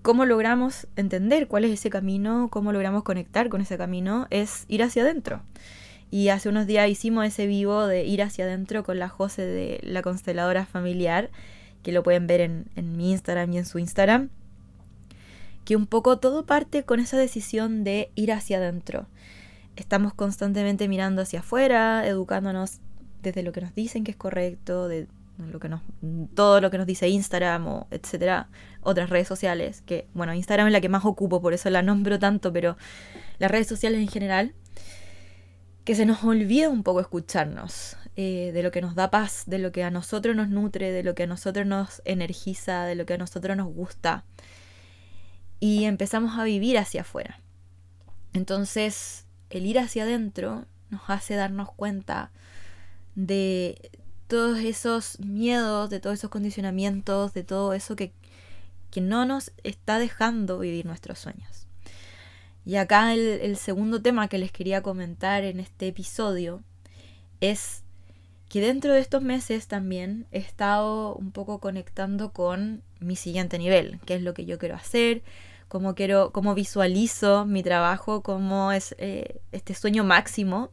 ¿cómo 0.00 0.24
logramos 0.24 0.86
entender 0.96 1.48
cuál 1.48 1.66
es 1.66 1.72
ese 1.72 1.90
camino? 1.90 2.48
¿Cómo 2.50 2.72
logramos 2.72 3.02
conectar 3.02 3.50
con 3.50 3.60
ese 3.60 3.76
camino? 3.76 4.26
Es 4.30 4.64
ir 4.68 4.82
hacia 4.82 5.02
adentro. 5.02 5.42
Y 6.10 6.30
hace 6.30 6.48
unos 6.48 6.66
días 6.66 6.88
hicimos 6.88 7.26
ese 7.26 7.46
vivo 7.46 7.86
de 7.86 8.06
ir 8.06 8.22
hacia 8.22 8.46
adentro 8.46 8.82
con 8.82 8.98
la 8.98 9.10
Jose 9.10 9.44
de 9.44 9.80
la 9.82 10.00
consteladora 10.00 10.64
familiar, 10.64 11.28
que 11.82 11.92
lo 11.92 12.02
pueden 12.02 12.26
ver 12.26 12.40
en, 12.40 12.70
en 12.74 12.96
mi 12.96 13.10
Instagram 13.10 13.52
y 13.52 13.58
en 13.58 13.66
su 13.66 13.78
Instagram 13.78 14.30
que 15.66 15.76
un 15.76 15.86
poco 15.86 16.18
todo 16.18 16.46
parte 16.46 16.84
con 16.84 17.00
esa 17.00 17.18
decisión 17.18 17.84
de 17.84 18.10
ir 18.14 18.32
hacia 18.32 18.56
adentro. 18.56 19.08
Estamos 19.76 20.14
constantemente 20.14 20.88
mirando 20.88 21.22
hacia 21.22 21.40
afuera, 21.40 22.06
educándonos 22.06 22.80
desde 23.22 23.42
lo 23.42 23.52
que 23.52 23.60
nos 23.60 23.74
dicen 23.74 24.04
que 24.04 24.10
es 24.12 24.16
correcto, 24.16 24.88
de 24.88 25.08
lo 25.38 25.58
que 25.58 25.68
nos, 25.68 25.80
todo 26.34 26.60
lo 26.60 26.70
que 26.70 26.78
nos 26.78 26.86
dice 26.86 27.08
Instagram 27.08 27.66
o 27.66 27.86
etcétera, 27.90 28.50
otras 28.82 29.08
redes 29.08 29.28
sociales, 29.28 29.82
que 29.82 30.08
bueno, 30.12 30.34
Instagram 30.34 30.66
es 30.66 30.72
la 30.72 30.80
que 30.80 30.88
más 30.88 31.04
ocupo, 31.04 31.40
por 31.40 31.54
eso 31.54 31.70
la 31.70 31.82
nombro 31.82 32.18
tanto, 32.18 32.52
pero 32.52 32.76
las 33.38 33.50
redes 33.50 33.66
sociales 33.66 34.00
en 34.00 34.08
general, 34.08 34.54
que 35.84 35.94
se 35.94 36.04
nos 36.04 36.22
olvida 36.24 36.68
un 36.68 36.82
poco 36.82 37.00
escucharnos, 37.00 37.96
eh, 38.16 38.50
de 38.52 38.62
lo 38.62 38.70
que 38.70 38.82
nos 38.82 38.94
da 38.94 39.10
paz, 39.10 39.44
de 39.46 39.58
lo 39.58 39.72
que 39.72 39.82
a 39.82 39.90
nosotros 39.90 40.36
nos 40.36 40.50
nutre, 40.50 40.92
de 40.92 41.02
lo 41.02 41.14
que 41.14 41.22
a 41.22 41.26
nosotros 41.26 41.66
nos 41.66 42.02
energiza, 42.04 42.84
de 42.84 42.94
lo 42.94 43.06
que 43.06 43.14
a 43.14 43.18
nosotros 43.18 43.56
nos 43.56 43.72
gusta 43.72 44.24
y 45.60 45.84
empezamos 45.84 46.38
a 46.38 46.44
vivir 46.44 46.78
hacia 46.78 47.02
afuera. 47.02 47.40
Entonces, 48.32 49.26
el 49.50 49.66
ir 49.66 49.78
hacia 49.78 50.04
adentro 50.04 50.64
nos 50.90 51.02
hace 51.08 51.34
darnos 51.34 51.72
cuenta 51.72 52.30
de 53.14 53.90
todos 54.28 54.60
esos 54.60 55.18
miedos, 55.20 55.90
de 55.90 56.00
todos 56.00 56.18
esos 56.18 56.30
condicionamientos, 56.30 57.34
de 57.34 57.42
todo 57.42 57.74
eso 57.74 57.96
que, 57.96 58.12
que 58.90 59.00
no 59.00 59.24
nos 59.24 59.52
está 59.64 59.98
dejando 59.98 60.58
vivir 60.58 60.86
nuestros 60.86 61.18
sueños. 61.18 61.66
Y 62.64 62.76
acá 62.76 63.12
el, 63.12 63.20
el, 63.20 63.56
segundo 63.56 64.00
tema 64.02 64.28
que 64.28 64.38
les 64.38 64.52
quería 64.52 64.82
comentar 64.82 65.44
en 65.44 65.58
este 65.60 65.88
episodio 65.88 66.62
es 67.40 67.82
que 68.48 68.60
dentro 68.60 68.92
de 68.92 69.00
estos 69.00 69.22
meses 69.22 69.66
también 69.66 70.26
he 70.30 70.38
estado 70.38 71.14
un 71.14 71.32
poco 71.32 71.58
conectando 71.58 72.32
con 72.32 72.82
mi 73.00 73.16
siguiente 73.16 73.58
nivel, 73.58 73.98
qué 74.06 74.14
es 74.14 74.22
lo 74.22 74.34
que 74.34 74.44
yo 74.44 74.58
quiero 74.58 74.76
hacer, 74.76 75.22
cómo 75.70 75.94
quiero, 75.94 76.32
cómo 76.32 76.56
visualizo 76.56 77.46
mi 77.46 77.62
trabajo, 77.62 78.22
cómo 78.22 78.72
es 78.72 78.96
eh, 78.98 79.40
este 79.52 79.72
sueño 79.74 80.02
máximo. 80.02 80.72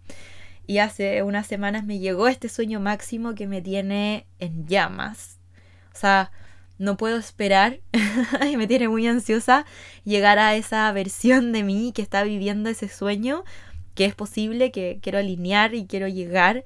Y 0.66 0.80
hace 0.80 1.22
unas 1.22 1.46
semanas 1.46 1.86
me 1.86 2.00
llegó 2.00 2.28
este 2.28 2.50
sueño 2.50 2.80
máximo 2.80 3.36
que 3.36 3.46
me 3.46 3.62
tiene 3.62 4.26
en 4.40 4.66
llamas. 4.66 5.38
O 5.94 5.98
sea, 5.98 6.32
no 6.80 6.98
puedo 6.98 7.18
esperar 7.18 7.80
y 8.52 8.58
me 8.58 8.66
tiene 8.66 8.88
muy 8.88 9.08
ansiosa 9.08 9.68
llegar 10.04 10.40
a 10.40 10.56
esa 10.56 10.92
versión 10.92 11.52
de 11.52 11.64
mí 11.64 11.92
que 11.94 12.02
está 12.02 12.24
viviendo 12.24 12.68
ese 12.68 12.90
sueño, 12.90 13.44
que 13.94 14.06
es 14.06 14.16
posible, 14.16 14.72
que 14.72 14.98
quiero 15.00 15.20
alinear 15.20 15.76
y 15.76 15.86
quiero 15.86 16.08
llegar. 16.08 16.66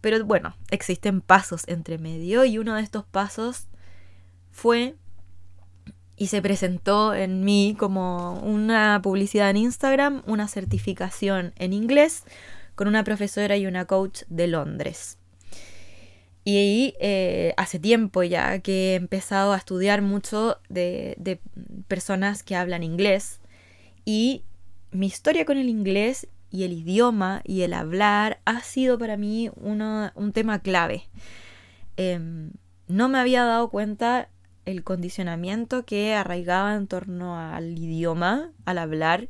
Pero 0.00 0.24
bueno, 0.24 0.56
existen 0.70 1.20
pasos 1.20 1.64
entre 1.68 1.98
medio 1.98 2.46
y 2.46 2.56
uno 2.56 2.76
de 2.76 2.82
estos 2.82 3.04
pasos 3.04 3.68
fue 4.50 4.96
y 6.18 6.26
se 6.26 6.42
presentó 6.42 7.14
en 7.14 7.44
mí 7.44 7.76
como 7.78 8.40
una 8.40 9.00
publicidad 9.02 9.50
en 9.50 9.56
Instagram, 9.56 10.22
una 10.26 10.48
certificación 10.48 11.52
en 11.56 11.72
inglés 11.72 12.24
con 12.74 12.88
una 12.88 13.04
profesora 13.04 13.56
y 13.56 13.66
una 13.66 13.86
coach 13.86 14.22
de 14.28 14.48
Londres. 14.48 15.18
Y 16.44 16.94
eh, 16.98 17.54
hace 17.56 17.78
tiempo 17.78 18.22
ya 18.22 18.58
que 18.60 18.92
he 18.92 18.94
empezado 18.94 19.52
a 19.52 19.56
estudiar 19.56 20.02
mucho 20.02 20.58
de, 20.68 21.40
personas 21.86 22.42
que 22.42 22.56
hablan 22.56 22.82
inglés 22.82 23.40
y 24.04 24.42
mi 24.90 25.06
historia 25.06 25.44
con 25.44 25.56
el 25.56 25.68
inglés 25.68 26.26
y 26.50 26.64
el 26.64 26.72
idioma 26.72 27.42
y 27.44 27.62
el 27.62 27.74
hablar 27.74 28.40
ha 28.44 28.60
sido 28.62 28.98
para 28.98 29.16
mí 29.16 29.50
un 29.54 30.32
tema 30.32 30.60
clave. 30.60 31.04
Em, 31.96 32.52
no 32.86 33.08
me 33.08 33.18
había 33.18 33.44
dado 33.44 33.68
cuenta 33.68 34.30
el 34.68 34.84
condicionamiento 34.84 35.86
que 35.86 36.14
arraigaba 36.14 36.74
en 36.74 36.86
torno 36.86 37.38
al 37.38 37.78
idioma, 37.78 38.52
al 38.66 38.78
hablar, 38.78 39.28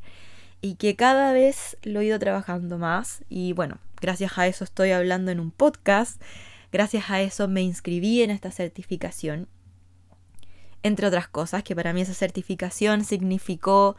y 0.61 0.75
que 0.75 0.97
cada 0.97 1.31
vez 1.31 1.77
lo 1.81 2.01
he 2.01 2.05
ido 2.05 2.19
trabajando 2.19 2.77
más. 2.77 3.23
Y 3.29 3.53
bueno, 3.53 3.77
gracias 4.01 4.37
a 4.37 4.47
eso 4.47 4.65
estoy 4.65 4.91
hablando 4.91 5.31
en 5.31 5.39
un 5.39 5.51
podcast, 5.51 6.21
gracias 6.73 7.09
a 7.09 7.21
eso 7.21 7.47
me 7.47 7.61
inscribí 7.61 8.21
en 8.21 8.31
esta 8.31 8.51
certificación. 8.51 9.47
Entre 10.83 11.07
otras 11.07 11.29
cosas, 11.29 11.63
que 11.63 11.75
para 11.75 11.93
mí 11.93 12.01
esa 12.01 12.13
certificación 12.13 13.05
significó 13.05 13.95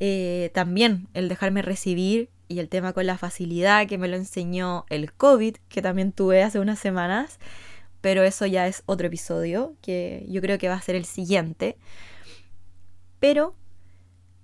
eh, 0.00 0.50
también 0.54 1.08
el 1.12 1.28
dejarme 1.28 1.60
recibir 1.60 2.30
y 2.48 2.60
el 2.60 2.70
tema 2.70 2.94
con 2.94 3.04
la 3.04 3.18
facilidad 3.18 3.86
que 3.86 3.98
me 3.98 4.08
lo 4.08 4.16
enseñó 4.16 4.86
el 4.88 5.12
COVID, 5.12 5.56
que 5.68 5.82
también 5.82 6.12
tuve 6.12 6.42
hace 6.42 6.60
unas 6.60 6.78
semanas 6.78 7.38
pero 8.06 8.22
eso 8.22 8.46
ya 8.46 8.68
es 8.68 8.84
otro 8.86 9.08
episodio 9.08 9.74
que 9.82 10.24
yo 10.28 10.40
creo 10.40 10.58
que 10.58 10.68
va 10.68 10.76
a 10.76 10.80
ser 10.80 10.94
el 10.94 11.04
siguiente. 11.04 11.76
Pero 13.18 13.56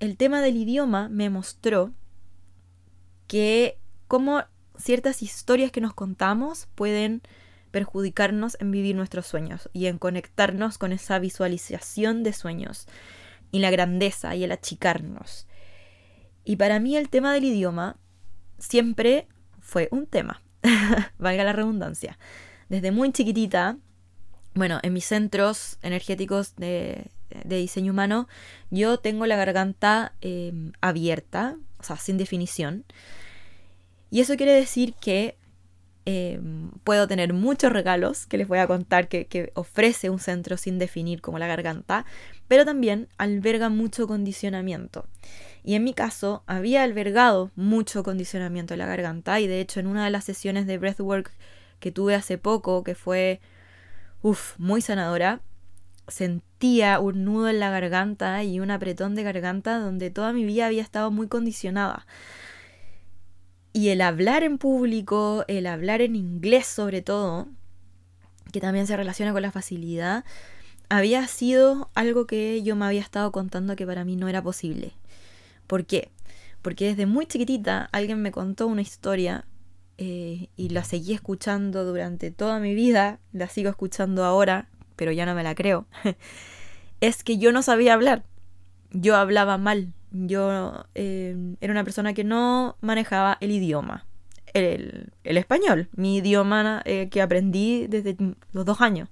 el 0.00 0.16
tema 0.16 0.40
del 0.40 0.56
idioma 0.56 1.08
me 1.08 1.30
mostró 1.30 1.92
que 3.28 3.78
como 4.08 4.42
ciertas 4.76 5.22
historias 5.22 5.70
que 5.70 5.80
nos 5.80 5.94
contamos 5.94 6.66
pueden 6.74 7.22
perjudicarnos 7.70 8.56
en 8.58 8.72
vivir 8.72 8.96
nuestros 8.96 9.28
sueños 9.28 9.70
y 9.72 9.86
en 9.86 9.98
conectarnos 9.98 10.76
con 10.76 10.90
esa 10.90 11.20
visualización 11.20 12.24
de 12.24 12.32
sueños 12.32 12.88
y 13.52 13.60
la 13.60 13.70
grandeza 13.70 14.34
y 14.34 14.42
el 14.42 14.50
achicarnos. 14.50 15.46
Y 16.42 16.56
para 16.56 16.80
mí 16.80 16.96
el 16.96 17.10
tema 17.10 17.32
del 17.32 17.44
idioma 17.44 17.96
siempre 18.58 19.28
fue 19.60 19.86
un 19.92 20.08
tema, 20.08 20.42
valga 21.18 21.44
la 21.44 21.52
redundancia 21.52 22.18
desde 22.72 22.90
muy 22.90 23.12
chiquitita, 23.12 23.76
bueno, 24.54 24.80
en 24.82 24.94
mis 24.94 25.04
centros 25.04 25.76
energéticos 25.82 26.56
de, 26.56 27.10
diseño 27.44 27.92
humano, 27.92 28.28
yo 28.70 28.98
tengo 28.98 29.26
la 29.26 29.36
garganta 29.36 30.14
em, 30.22 30.72
abierta, 30.80 31.58
o 31.78 31.82
sea, 31.82 31.96
sin 31.96 32.16
definición. 32.16 32.86
Y 34.10 34.20
eso 34.20 34.36
quiere 34.36 34.54
decir 34.54 34.94
que 34.94 35.36
em, 36.06 36.70
puedo 36.82 37.06
tener 37.06 37.34
muchos 37.34 37.70
regalos 37.70 38.24
que 38.24 38.38
les 38.38 38.48
voy 38.48 38.58
a 38.58 38.66
contar 38.66 39.06
que, 39.06 39.26
que, 39.26 39.52
ofrece 39.54 40.08
un 40.08 40.18
centro 40.18 40.56
sin 40.56 40.78
definir 40.78 41.20
como 41.20 41.38
la 41.38 41.48
garganta, 41.48 42.06
pero 42.48 42.64
también 42.64 43.06
alberga 43.18 43.68
mucho 43.68 44.06
condicionamiento. 44.06 45.06
Y 45.62 45.74
en 45.74 45.84
mi 45.84 45.92
caso 45.92 46.42
había 46.46 46.84
albergado 46.84 47.50
mucho 47.54 48.02
condicionamiento 48.02 48.72
en 48.72 48.78
la 48.78 48.86
garganta 48.86 49.40
y 49.40 49.46
de 49.46 49.60
hecho 49.60 49.78
en 49.78 49.88
una 49.88 50.06
de 50.06 50.10
las 50.10 50.24
sesiones 50.24 50.66
de 50.66 50.78
breathwork 50.78 51.32
que 51.82 51.90
tuve 51.92 52.14
hace 52.14 52.38
poco, 52.38 52.84
que 52.84 52.94
fue, 52.94 53.40
uff, 54.22 54.54
muy 54.56 54.80
sanadora, 54.80 55.42
sentía 56.06 57.00
un 57.00 57.24
nudo 57.24 57.48
en 57.48 57.58
la 57.58 57.70
garganta 57.70 58.44
y 58.44 58.60
un 58.60 58.70
apretón 58.70 59.16
de 59.16 59.24
garganta 59.24 59.80
donde 59.80 60.10
toda 60.10 60.32
mi 60.32 60.44
vida 60.44 60.66
había 60.66 60.80
estado 60.80 61.10
muy 61.10 61.26
condicionada. 61.26 62.06
Y 63.72 63.88
el 63.88 64.00
hablar 64.00 64.44
en 64.44 64.58
público, 64.58 65.44
el 65.48 65.66
hablar 65.66 66.02
en 66.02 66.14
inglés 66.14 66.66
sobre 66.66 67.02
todo, 67.02 67.48
que 68.52 68.60
también 68.60 68.86
se 68.86 68.96
relaciona 68.96 69.32
con 69.32 69.42
la 69.42 69.50
facilidad, 69.50 70.24
había 70.88 71.26
sido 71.26 71.90
algo 71.94 72.28
que 72.28 72.62
yo 72.62 72.76
me 72.76 72.84
había 72.84 73.00
estado 73.00 73.32
contando 73.32 73.74
que 73.74 73.86
para 73.86 74.04
mí 74.04 74.14
no 74.14 74.28
era 74.28 74.40
posible. 74.40 74.92
¿Por 75.66 75.84
qué? 75.84 76.10
Porque 76.60 76.86
desde 76.86 77.06
muy 77.06 77.26
chiquitita 77.26 77.88
alguien 77.90 78.22
me 78.22 78.30
contó 78.30 78.68
una 78.68 78.82
historia 78.82 79.46
eh, 80.04 80.48
y 80.56 80.70
la 80.70 80.82
seguí 80.82 81.12
escuchando 81.14 81.84
durante 81.84 82.32
toda 82.32 82.58
mi 82.58 82.74
vida, 82.74 83.20
la 83.32 83.48
sigo 83.48 83.70
escuchando 83.70 84.24
ahora, 84.24 84.68
pero 84.96 85.12
ya 85.12 85.26
no 85.26 85.36
me 85.36 85.44
la 85.44 85.54
creo, 85.54 85.86
es 87.00 87.22
que 87.22 87.38
yo 87.38 87.52
no 87.52 87.62
sabía 87.62 87.94
hablar, 87.94 88.24
yo 88.90 89.14
hablaba 89.14 89.58
mal, 89.58 89.92
yo 90.10 90.86
eh, 90.96 91.54
era 91.60 91.72
una 91.72 91.84
persona 91.84 92.14
que 92.14 92.24
no 92.24 92.76
manejaba 92.80 93.38
el 93.40 93.52
idioma. 93.52 94.04
el, 94.54 95.12
español, 95.22 95.88
mi 95.94 96.16
idioma 96.16 96.82
eh, 96.84 97.08
que 97.08 97.22
aprendí 97.22 97.86
desde 97.86 98.16
los 98.52 98.64
dos 98.64 98.80
años. 98.80 99.08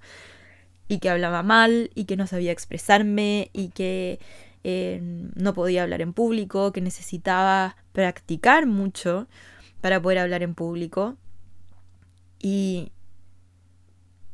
Y 0.89 0.99
que 0.99 1.09
hablaba 1.09 1.45
mal, 1.45 1.91
y 1.95 2.05
que 2.07 2.17
no 2.17 2.27
sabía 2.27 2.51
expresarme, 2.51 3.51
y 3.53 3.69
que 3.69 4.19
eh, 4.65 5.01
no 5.37 5.55
podía 5.55 5.85
hablar 5.85 6.01
en 6.03 6.13
público, 6.13 6.73
que 6.73 6.81
necesitaba 6.81 7.77
practicar 7.93 8.67
mucho 8.67 9.29
para 9.81 10.01
poder 10.01 10.19
hablar 10.19 10.43
en 10.43 10.55
público. 10.55 11.17
Y 12.39 12.93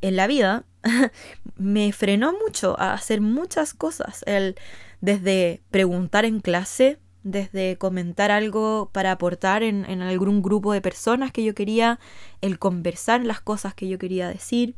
en 0.01 0.17
la 0.17 0.27
vida 0.27 0.65
me 1.57 1.93
frenó 1.93 2.33
mucho 2.33 2.79
a 2.79 2.93
hacer 2.95 3.21
muchas 3.21 3.75
cosas. 3.75 4.23
El, 4.27 4.57
desde 5.01 5.63
preguntar 5.71 6.25
en 6.25 6.41
clase, 6.41 6.99
desde 7.23 7.77
comentar 7.77 8.31
algo 8.31 8.91
para 8.93 9.13
aportar 9.13 9.63
en, 9.63 9.85
algún 10.01 10.43
grupo 10.43 10.73
de 10.73 10.81
personas 10.81 11.33
que 11.33 11.45
yo 11.45 11.55
quería, 11.55 11.99
el 12.41 12.59
conversar 12.59 13.25
las 13.25 13.41
cosas 13.41 13.75
que 13.75 13.89
yo 13.89 13.99
quería 13.99 14.29
decir, 14.29 14.77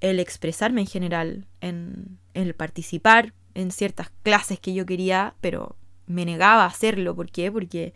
el 0.00 0.20
expresarme 0.20 0.82
en 0.82 0.86
general, 0.86 1.46
en, 1.60 2.18
el 2.34 2.54
participar 2.54 3.32
en 3.54 3.70
ciertas 3.70 4.10
clases 4.22 4.60
que 4.60 4.74
yo 4.74 4.84
quería, 4.84 5.34
pero 5.40 5.76
me 6.06 6.26
negaba 6.26 6.64
a 6.64 6.68
hacerlo. 6.68 7.16
¿Por 7.16 7.30
qué? 7.30 7.50
Porque 7.50 7.94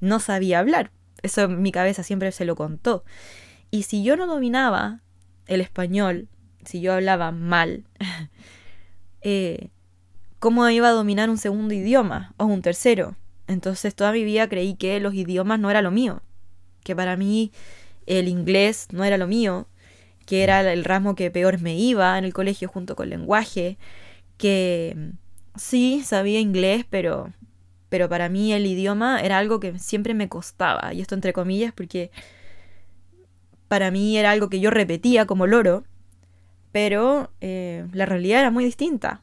no 0.00 0.20
sabía 0.20 0.60
hablar. 0.60 0.92
Eso 1.24 1.44
en 1.44 1.62
mi 1.62 1.72
cabeza 1.72 2.02
siempre 2.02 2.30
se 2.32 2.44
lo 2.44 2.54
contó. 2.54 3.02
Y 3.70 3.84
si 3.84 4.04
yo 4.04 4.14
no 4.14 4.26
dominaba 4.26 5.00
el 5.46 5.62
español, 5.62 6.28
si 6.66 6.82
yo 6.82 6.92
hablaba 6.92 7.32
mal, 7.32 7.84
eh, 9.22 9.70
¿cómo 10.38 10.68
iba 10.68 10.88
a 10.88 10.92
dominar 10.92 11.30
un 11.30 11.38
segundo 11.38 11.72
idioma 11.72 12.34
o 12.36 12.44
un 12.44 12.60
tercero? 12.60 13.16
Entonces 13.46 13.94
toda 13.94 14.12
mi 14.12 14.22
vida 14.22 14.50
creí 14.50 14.74
que 14.74 15.00
los 15.00 15.14
idiomas 15.14 15.58
no 15.58 15.70
era 15.70 15.80
lo 15.80 15.90
mío, 15.90 16.20
que 16.82 16.94
para 16.94 17.16
mí 17.16 17.52
el 18.04 18.28
inglés 18.28 18.88
no 18.92 19.02
era 19.02 19.16
lo 19.16 19.26
mío, 19.26 19.66
que 20.26 20.42
era 20.42 20.70
el 20.70 20.84
ramo 20.84 21.14
que 21.14 21.30
peor 21.30 21.58
me 21.58 21.74
iba 21.74 22.18
en 22.18 22.24
el 22.24 22.34
colegio 22.34 22.68
junto 22.68 22.96
con 22.96 23.08
lenguaje, 23.08 23.78
que 24.36 25.12
sí 25.56 26.02
sabía 26.04 26.38
inglés, 26.38 26.84
pero 26.88 27.32
pero 27.94 28.08
para 28.08 28.28
mí 28.28 28.52
el 28.52 28.66
idioma 28.66 29.20
era 29.20 29.38
algo 29.38 29.60
que 29.60 29.78
siempre 29.78 30.14
me 30.14 30.28
costaba, 30.28 30.92
y 30.92 31.00
esto 31.00 31.14
entre 31.14 31.32
comillas 31.32 31.72
porque 31.72 32.10
para 33.68 33.92
mí 33.92 34.18
era 34.18 34.32
algo 34.32 34.48
que 34.48 34.58
yo 34.58 34.72
repetía 34.72 35.26
como 35.26 35.46
loro, 35.46 35.84
pero 36.72 37.30
eh, 37.40 37.86
la 37.92 38.04
realidad 38.04 38.40
era 38.40 38.50
muy 38.50 38.64
distinta. 38.64 39.22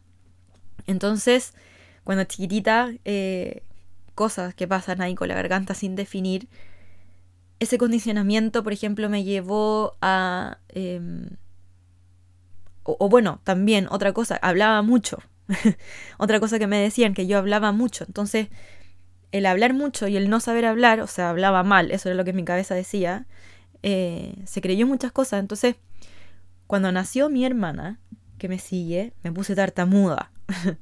Entonces, 0.88 1.54
cuando 2.06 2.24
chiquitita, 2.24 2.94
eh, 3.04 3.64
cosas 4.16 4.56
que 4.56 4.70
pasan 4.70 5.02
ahí 5.02 5.16
con 5.16 5.28
la 5.28 5.36
garganta 5.36 5.74
sin 5.74 5.98
definir, 5.98 6.48
ese 7.60 7.78
condicionamiento, 7.78 8.64
por 8.64 8.72
ejemplo, 8.72 9.10
me 9.10 9.26
llevó 9.26 9.98
a... 10.02 10.60
Em, 10.70 11.28
o, 12.84 13.10
bueno, 13.10 13.42
también 13.44 13.90
otra 13.92 14.14
cosa, 14.14 14.40
hablaba 14.42 14.82
mucho. 14.82 15.18
otra 16.18 16.40
cosa 16.40 16.60
que 16.60 16.68
me 16.68 16.78
decían, 16.78 17.14
que 17.14 17.28
yo 17.28 17.38
hablaba 17.38 17.72
mucho. 17.72 18.04
Entonces, 18.06 18.48
el 19.32 19.46
hablar 19.46 19.74
mucho 19.74 20.08
y 20.08 20.18
el 20.18 20.30
no 20.30 20.40
saber 20.40 20.66
hablar, 20.66 21.00
o 21.02 21.08
sea, 21.08 21.30
hablaba 21.30 21.64
mal, 21.64 21.92
eso 21.92 22.10
era 22.10 22.16
lo 22.16 22.26
que 22.26 22.34
mi 22.34 22.44
cabeza 22.44 22.76
decía, 22.76 23.26
eh, 23.84 24.36
se 24.46 24.62
creyó 24.62 24.88
muchas 24.88 25.12
cosas. 25.12 25.40
Entonces, 25.40 25.76
cuando 26.68 26.92
nació 26.92 27.30
mi 27.30 27.46
hermana, 27.46 28.00
que 28.38 28.50
me 28.50 28.60
sigue, 28.60 29.14
me 29.24 29.32
puse 29.32 29.56
tartamuda. 29.56 30.32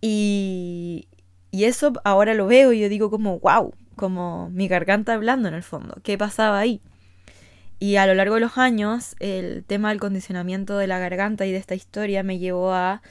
y, 0.00 1.08
y 1.50 1.64
eso 1.64 1.92
ahora 2.04 2.34
lo 2.34 2.46
veo 2.46 2.72
y 2.72 2.80
yo 2.80 2.88
digo 2.88 3.10
como, 3.10 3.38
wow, 3.40 3.74
como 3.96 4.48
mi 4.50 4.68
garganta 4.68 5.14
hablando 5.14 5.48
en 5.48 5.54
el 5.54 5.62
fondo. 5.62 5.98
¿Qué 6.02 6.16
pasaba 6.16 6.58
ahí? 6.58 6.80
Y 7.80 7.96
a 7.96 8.06
lo 8.06 8.14
largo 8.14 8.34
de 8.34 8.40
los 8.40 8.58
años, 8.58 9.14
el 9.20 9.64
tema 9.64 9.90
del 9.90 10.00
condicionamiento 10.00 10.78
de 10.78 10.86
la 10.86 10.98
garganta 10.98 11.46
y 11.46 11.52
de 11.52 11.58
esta 11.58 11.74
historia 11.74 12.22
me 12.22 12.38
llevó 12.38 12.72
a 12.72 13.02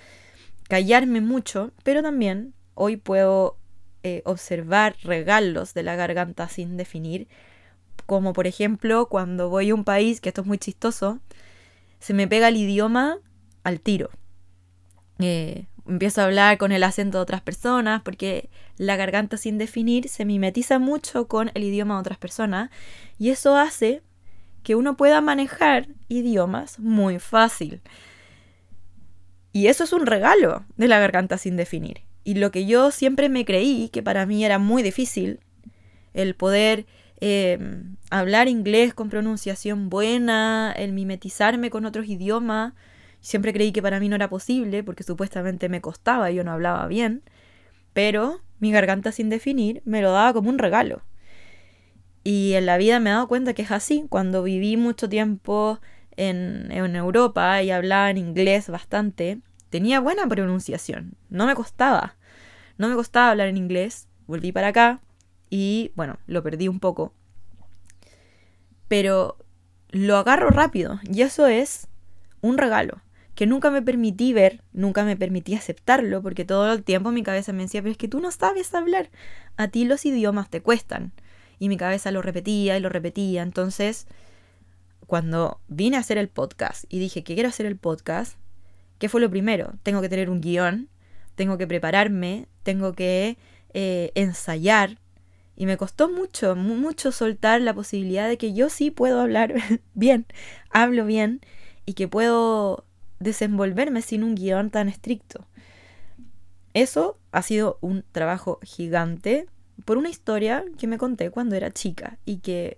callarme 0.67 1.21
mucho, 1.21 1.71
pero 1.84 2.01
también 2.01 2.53
hoy 2.73 2.97
puedo 2.97 3.58
eh, 4.03 4.21
observar 4.25 4.95
regalos 5.03 5.73
de 5.73 5.84
la 5.84 5.95
garganta 5.95 6.47
sin 6.49 6.77
definir, 6.77 7.27
como 8.06 8.34
por 8.34 8.47
ejemplo 8.47 9.08
cuando 9.08 9.49
voy 9.49 9.69
a 9.69 9.75
un 9.75 9.84
país, 9.84 10.21
que 10.21 10.30
esto 10.30 10.41
es 10.41 10.47
muy 10.47 10.58
chistoso, 10.58 11.19
se 11.99 12.13
me 12.13 12.27
pega 12.27 12.49
el 12.49 12.58
idioma 12.58 13.17
al 13.63 13.80
tiro. 13.82 14.10
Eh, 15.19 15.65
empiezo 15.88 16.21
a 16.21 16.25
hablar 16.25 16.58
con 16.58 16.71
el 16.71 16.84
acento 16.84 17.17
de 17.17 17.23
otras 17.23 17.41
personas, 17.41 18.01
porque 18.03 18.49
la 18.77 18.95
garganta 18.95 19.38
sin 19.38 19.58
definir 19.58 20.10
se 20.10 20.25
mimetiza 20.25 20.80
mucho 20.80 21.27
con 21.27 21.51
el 21.53 21.63
idioma 21.63 21.95
de 21.95 22.01
otras 22.01 22.17
personas 22.17 22.69
y 23.17 23.30
eso 23.30 23.56
hace 23.56 24.03
que 24.63 24.75
uno 24.75 24.97
pueda 24.97 25.21
manejar 25.21 25.88
idiomas 26.10 26.80
muy 26.80 27.19
fácil. 27.19 27.82
Y 29.53 29.67
eso 29.67 29.83
es 29.83 29.93
un 29.93 30.05
regalo 30.05 30.65
de 30.75 30.88
la 30.88 30.99
garganta 30.99 31.38
sin 31.38 31.55
definir. 31.55 32.01
Y 32.23 32.36
lo 32.36 32.51
que 32.51 32.65
yo 32.65 32.91
siempre 32.91 33.29
me 33.29 33.45
creí, 33.45 33.89
que 33.89 34.03
para 34.03 34.25
mí 34.25 34.43
era 34.43 34.60
muy 34.60 34.83
difícil, 34.83 35.39
el 36.13 36.36
poder 36.36 36.86
em, 37.21 37.95
hablar 38.10 38.47
inglés 38.47 38.93
con 38.93 39.10
pronunciación 39.10 39.89
buena, 39.89 40.73
el 40.75 40.93
mimetizarme 40.93 41.69
con 41.69 41.86
otros 41.86 42.07
idiomas, 42.07 42.73
Siempre 43.27 43.51
creí 43.53 43.71
que 43.71 43.81
para 43.81 43.99
mí 43.99 44.10
no 44.10 44.15
era 44.15 44.29
posible 44.29 44.83
porque 44.83 45.03
supuestamente 45.03 45.69
me 45.69 45.81
costaba 45.81 46.31
y 46.31 46.36
yo 46.36 46.43
no 46.43 46.51
hablaba 46.51 46.88
bien, 46.88 47.23
pero 47.93 48.41
mi 48.60 48.71
garganta 48.71 49.12
sin 49.12 49.29
definir 49.29 49.81
me 49.86 50.01
lo 50.01 50.12
daba 50.12 50.33
como 50.33 50.49
un 50.49 50.57
regalo. 50.57 51.01
Y 52.23 52.53
en 52.53 52.65
la 52.65 52.77
vida 52.77 52.99
me 52.99 53.10
he 53.10 53.13
dado 53.13 53.27
cuenta 53.27 53.53
que 53.53 53.62
es 53.62 53.71
así. 53.71 54.05
Cuando 54.10 54.43
viví 54.43 54.77
mucho 54.77 55.07
tiempo 55.07 55.79
en, 56.17 56.71
Europa 56.95 57.62
y 57.62 57.71
hablaba 57.71 58.10
en 58.10 58.17
inglés 58.17 58.69
bastante, 58.69 59.39
tenía 59.69 59.99
buena 59.99 60.27
pronunciación, 60.27 61.13
no 61.30 61.45
me 61.45 61.56
costaba. 61.56 62.15
No 62.77 62.89
me 62.89 62.95
costaba 62.95 63.32
hablar 63.32 63.47
en 63.47 63.58
inglés, 63.58 64.08
volví 64.27 64.51
para 64.51 64.67
acá 64.67 64.99
y 65.49 65.91
bueno, 65.95 66.19
lo 66.27 66.43
perdí 66.43 66.67
un 66.67 66.80
poco. 66.80 67.13
Pero 68.88 69.38
lo 69.89 70.17
agarro 70.17 70.49
rápido 70.49 70.99
y 71.03 71.21
eso 71.21 71.47
es 71.47 71.88
un 72.41 72.58
regalo 72.58 73.01
que 73.38 73.45
nunca 73.45 73.69
me 73.69 73.84
permití 73.84 74.34
ver, 74.34 74.63
nunca 74.73 75.03
me 75.03 75.15
permití 75.15 75.53
aceptarlo, 75.53 76.23
porque 76.23 76.43
todo 76.43 76.73
el 76.73 76.84
tiempo 76.84 77.12
mi 77.12 77.21
cabeza 77.21 77.53
me 77.53 77.62
decía, 77.62 77.84
pero 77.84 77.91
es 77.91 77.97
que 77.97 78.08
tú 78.08 78.19
no 78.19 78.32
sabes 78.32 78.73
hablar, 78.73 79.12
a 79.58 79.67
ti 79.67 79.86
los 79.86 80.08
idiomas 80.08 80.49
te 80.49 80.62
cuestan. 80.62 81.12
Y 81.60 81.69
mi 81.69 81.77
cabeza 81.77 82.10
lo 82.10 82.23
repetía 82.23 82.77
y 82.77 82.80
lo 82.80 82.89
repetía. 82.89 83.43
Entonces, 83.43 84.08
cuando 85.08 85.62
vine 85.67 85.98
a 85.98 86.02
hacer 86.02 86.17
el 86.17 86.28
podcast 86.28 86.84
y 86.89 87.00
dije 87.00 87.24
que 87.24 87.34
quiero 87.34 87.50
hacer 87.50 87.65
el 87.65 87.78
podcast, 87.78 88.38
¿qué 89.00 89.10
fue 89.10 89.22
lo 89.22 89.30
primero? 89.30 89.74
Tengo 89.82 90.02
que 90.02 90.10
tener 90.10 90.30
un 90.30 90.41
guion, 90.41 90.89
tengo 91.36 91.58
que 91.58 91.65
prepararme, 91.65 92.48
tengo 92.63 92.93
que 92.93 93.38
eh, 93.74 94.12
ensayar. 94.15 95.00
Y 95.56 95.65
me 95.65 95.78
costó 95.78 96.10
mucho, 96.10 96.56
mucho 96.56 97.12
soltar 97.12 97.62
la 97.62 97.74
posibilidad 97.74 98.28
de 98.28 98.38
que 98.38 98.54
yo 98.54 98.70
sí 98.70 98.91
puedo 98.91 99.22
hablar 99.22 99.56
bien, 99.96 100.28
hablo 100.70 101.06
bien 101.06 101.41
y 101.86 101.93
que 101.93 102.08
puedo 102.08 102.86
desenvolverme 103.20 104.02
sin 104.02 104.24
un 104.24 104.36
guion 104.36 104.70
tan 104.70 104.89
estricto. 104.89 105.48
Eso 106.74 107.17
ha 107.32 107.41
sido 107.41 107.80
un 107.82 108.04
trabajo 108.12 108.60
gigante 108.62 109.48
por 109.86 109.98
una 109.98 110.10
historia 110.10 110.65
que 110.78 110.86
me 110.86 110.98
conté 110.98 111.32
cuando 111.32 111.56
era 111.56 111.72
chica 111.72 112.20
y 112.26 112.38
que 112.39 112.78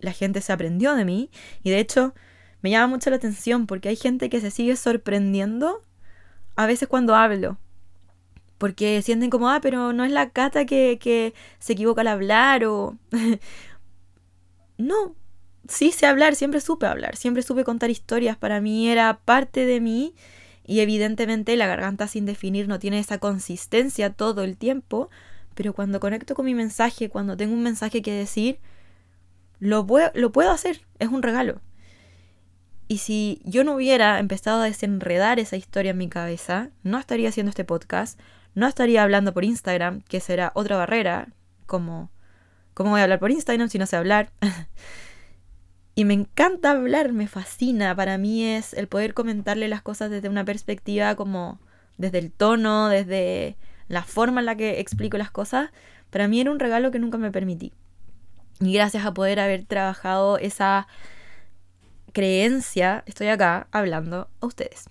la 0.00 0.12
gente 0.12 0.40
se 0.40 0.52
aprendió 0.52 0.94
de 0.94 1.04
mí 1.04 1.30
y 1.62 1.70
de 1.70 1.80
hecho 1.80 2.14
me 2.62 2.70
llama 2.70 2.88
mucho 2.88 3.10
la 3.10 3.16
atención 3.16 3.66
porque 3.66 3.88
hay 3.88 3.96
gente 3.96 4.30
que 4.30 4.40
se 4.40 4.50
sigue 4.50 4.76
sorprendiendo 4.76 5.84
a 6.56 6.66
veces 6.66 6.88
cuando 6.88 7.14
hablo. 7.14 7.58
Porque 8.58 9.00
sienten 9.02 9.30
como, 9.30 9.48
ah, 9.50 9.60
pero 9.62 9.92
no 9.92 10.04
es 10.04 10.10
la 10.10 10.30
cata 10.30 10.64
que, 10.64 10.98
que 11.00 11.32
se 11.60 11.74
equivoca 11.74 12.00
al 12.00 12.08
hablar 12.08 12.64
o... 12.64 12.96
no, 14.78 15.14
sí 15.68 15.92
sé 15.92 16.06
hablar, 16.06 16.34
siempre 16.34 16.60
supe 16.60 16.86
hablar, 16.86 17.16
siempre 17.16 17.42
supe 17.42 17.62
contar 17.62 17.90
historias, 17.90 18.36
para 18.36 18.60
mí 18.60 18.88
era 18.88 19.20
parte 19.24 19.66
de 19.66 19.80
mí 19.80 20.14
y 20.66 20.80
evidentemente 20.80 21.56
la 21.56 21.66
garganta 21.66 22.08
sin 22.08 22.26
definir 22.26 22.68
no 22.68 22.78
tiene 22.78 22.98
esa 22.98 23.18
consistencia 23.18 24.12
todo 24.12 24.42
el 24.42 24.56
tiempo, 24.56 25.08
pero 25.54 25.72
cuando 25.72 26.00
conecto 26.00 26.34
con 26.34 26.46
mi 26.46 26.54
mensaje, 26.54 27.08
cuando 27.08 27.36
tengo 27.36 27.54
un 27.54 27.62
mensaje 27.62 28.02
que 28.02 28.12
decir, 28.12 28.58
lo, 29.60 29.86
puedo 29.86 30.50
hacer, 30.50 30.82
es 30.98 31.08
un 31.08 31.22
regalo. 31.22 31.60
Y 32.86 32.98
si 32.98 33.42
yo 33.44 33.64
no 33.64 33.74
hubiera 33.74 34.18
empezado 34.18 34.62
a 34.62 34.64
desenredar 34.64 35.38
esa 35.38 35.56
historia 35.56 35.90
en 35.90 35.98
mi 35.98 36.08
cabeza, 36.08 36.70
no 36.82 36.98
estaría 36.98 37.28
haciendo 37.28 37.50
este 37.50 37.64
podcast, 37.64 38.18
no 38.54 38.66
estaría 38.66 39.02
hablando 39.02 39.34
por 39.34 39.44
Instagram, 39.44 40.02
que 40.02 40.20
será 40.20 40.52
otra 40.54 40.76
barrera, 40.76 41.28
como, 41.66 42.10
¿cómo 42.74 42.90
voy 42.90 43.00
a 43.00 43.02
hablar 43.04 43.18
por 43.18 43.30
Instagram 43.30 43.68
si 43.68 43.78
no 43.78 43.86
sé 43.86 43.96
hablar? 43.96 44.32
Y 45.98 46.04
me 46.04 46.14
encanta 46.14 46.70
hablar, 46.70 47.12
me 47.12 47.26
fascina. 47.26 47.92
Para 47.96 48.18
mí 48.18 48.44
es 48.44 48.72
el 48.72 48.86
poder 48.86 49.14
comentarle 49.14 49.66
las 49.66 49.82
cosas 49.82 50.12
desde 50.12 50.28
una 50.28 50.44
perspectiva 50.44 51.16
como 51.16 51.58
desde 51.96 52.18
el 52.18 52.30
tono, 52.30 52.88
desde 52.88 53.56
la 53.88 54.04
forma 54.04 54.38
en 54.38 54.46
la 54.46 54.56
que 54.56 54.78
explico 54.78 55.18
las 55.18 55.32
cosas. 55.32 55.70
Para 56.10 56.28
mí 56.28 56.40
era 56.40 56.52
un 56.52 56.60
regalo 56.60 56.92
que 56.92 57.00
nunca 57.00 57.18
me 57.18 57.32
permití. 57.32 57.72
Y 58.60 58.72
gracias 58.72 59.06
a 59.06 59.14
poder 59.14 59.40
haber 59.40 59.64
trabajado 59.64 60.38
esa 60.38 60.88
creencia, 62.12 63.04
estoy 63.06 63.28
acá 63.28 63.68
hablando 63.70 64.28
a 64.40 64.46
ustedes. 64.46 64.88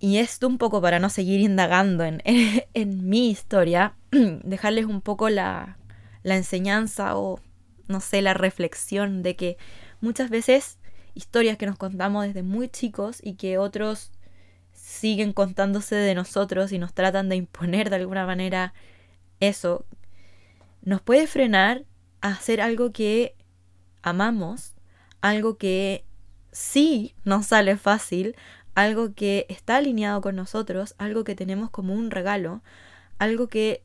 Y 0.00 0.16
esto 0.18 0.48
un 0.48 0.58
poco 0.58 0.80
para 0.80 0.98
no 0.98 1.10
seguir 1.10 1.40
indagando 1.40 2.04
en, 2.04 2.22
en, 2.74 3.08
mi 3.08 3.30
historia, 3.30 3.94
dejarles 4.10 4.86
un 4.86 5.02
poco 5.02 5.28
la, 5.28 5.78
la 6.22 6.36
enseñanza 6.36 7.16
o, 7.16 7.38
no 7.86 8.00
sé, 8.00 8.22
la 8.22 8.34
reflexión 8.34 9.22
de 9.22 9.36
que 9.36 9.58
muchas 10.00 10.30
veces 10.30 10.78
historias 11.14 11.58
que 11.58 11.66
nos 11.66 11.76
contamos 11.76 12.24
desde 12.24 12.42
muy 12.42 12.68
chicos 12.68 13.20
y 13.22 13.34
que 13.34 13.58
otros 13.58 14.10
siguen 14.72 15.32
contándose 15.32 15.94
de 15.94 16.14
nosotros 16.14 16.72
y 16.72 16.78
nos 16.78 16.94
tratan 16.94 17.28
de 17.28 17.36
imponer 17.36 17.90
de 17.90 17.96
alguna 17.96 18.26
manera 18.26 18.72
eso, 19.38 19.84
nos 20.82 21.02
puede 21.02 21.26
frenar 21.26 21.84
hacer 22.20 22.60
algo 22.60 22.92
que 22.92 23.34
amamos, 24.02 24.74
algo 25.20 25.56
que 25.56 26.04
sí 26.52 27.14
nos 27.24 27.46
sale 27.46 27.76
fácil, 27.76 28.36
algo 28.74 29.14
que 29.14 29.46
está 29.48 29.76
alineado 29.76 30.20
con 30.20 30.36
nosotros, 30.36 30.94
algo 30.98 31.24
que 31.24 31.34
tenemos 31.34 31.70
como 31.70 31.94
un 31.94 32.10
regalo, 32.10 32.62
algo 33.18 33.48
que 33.48 33.82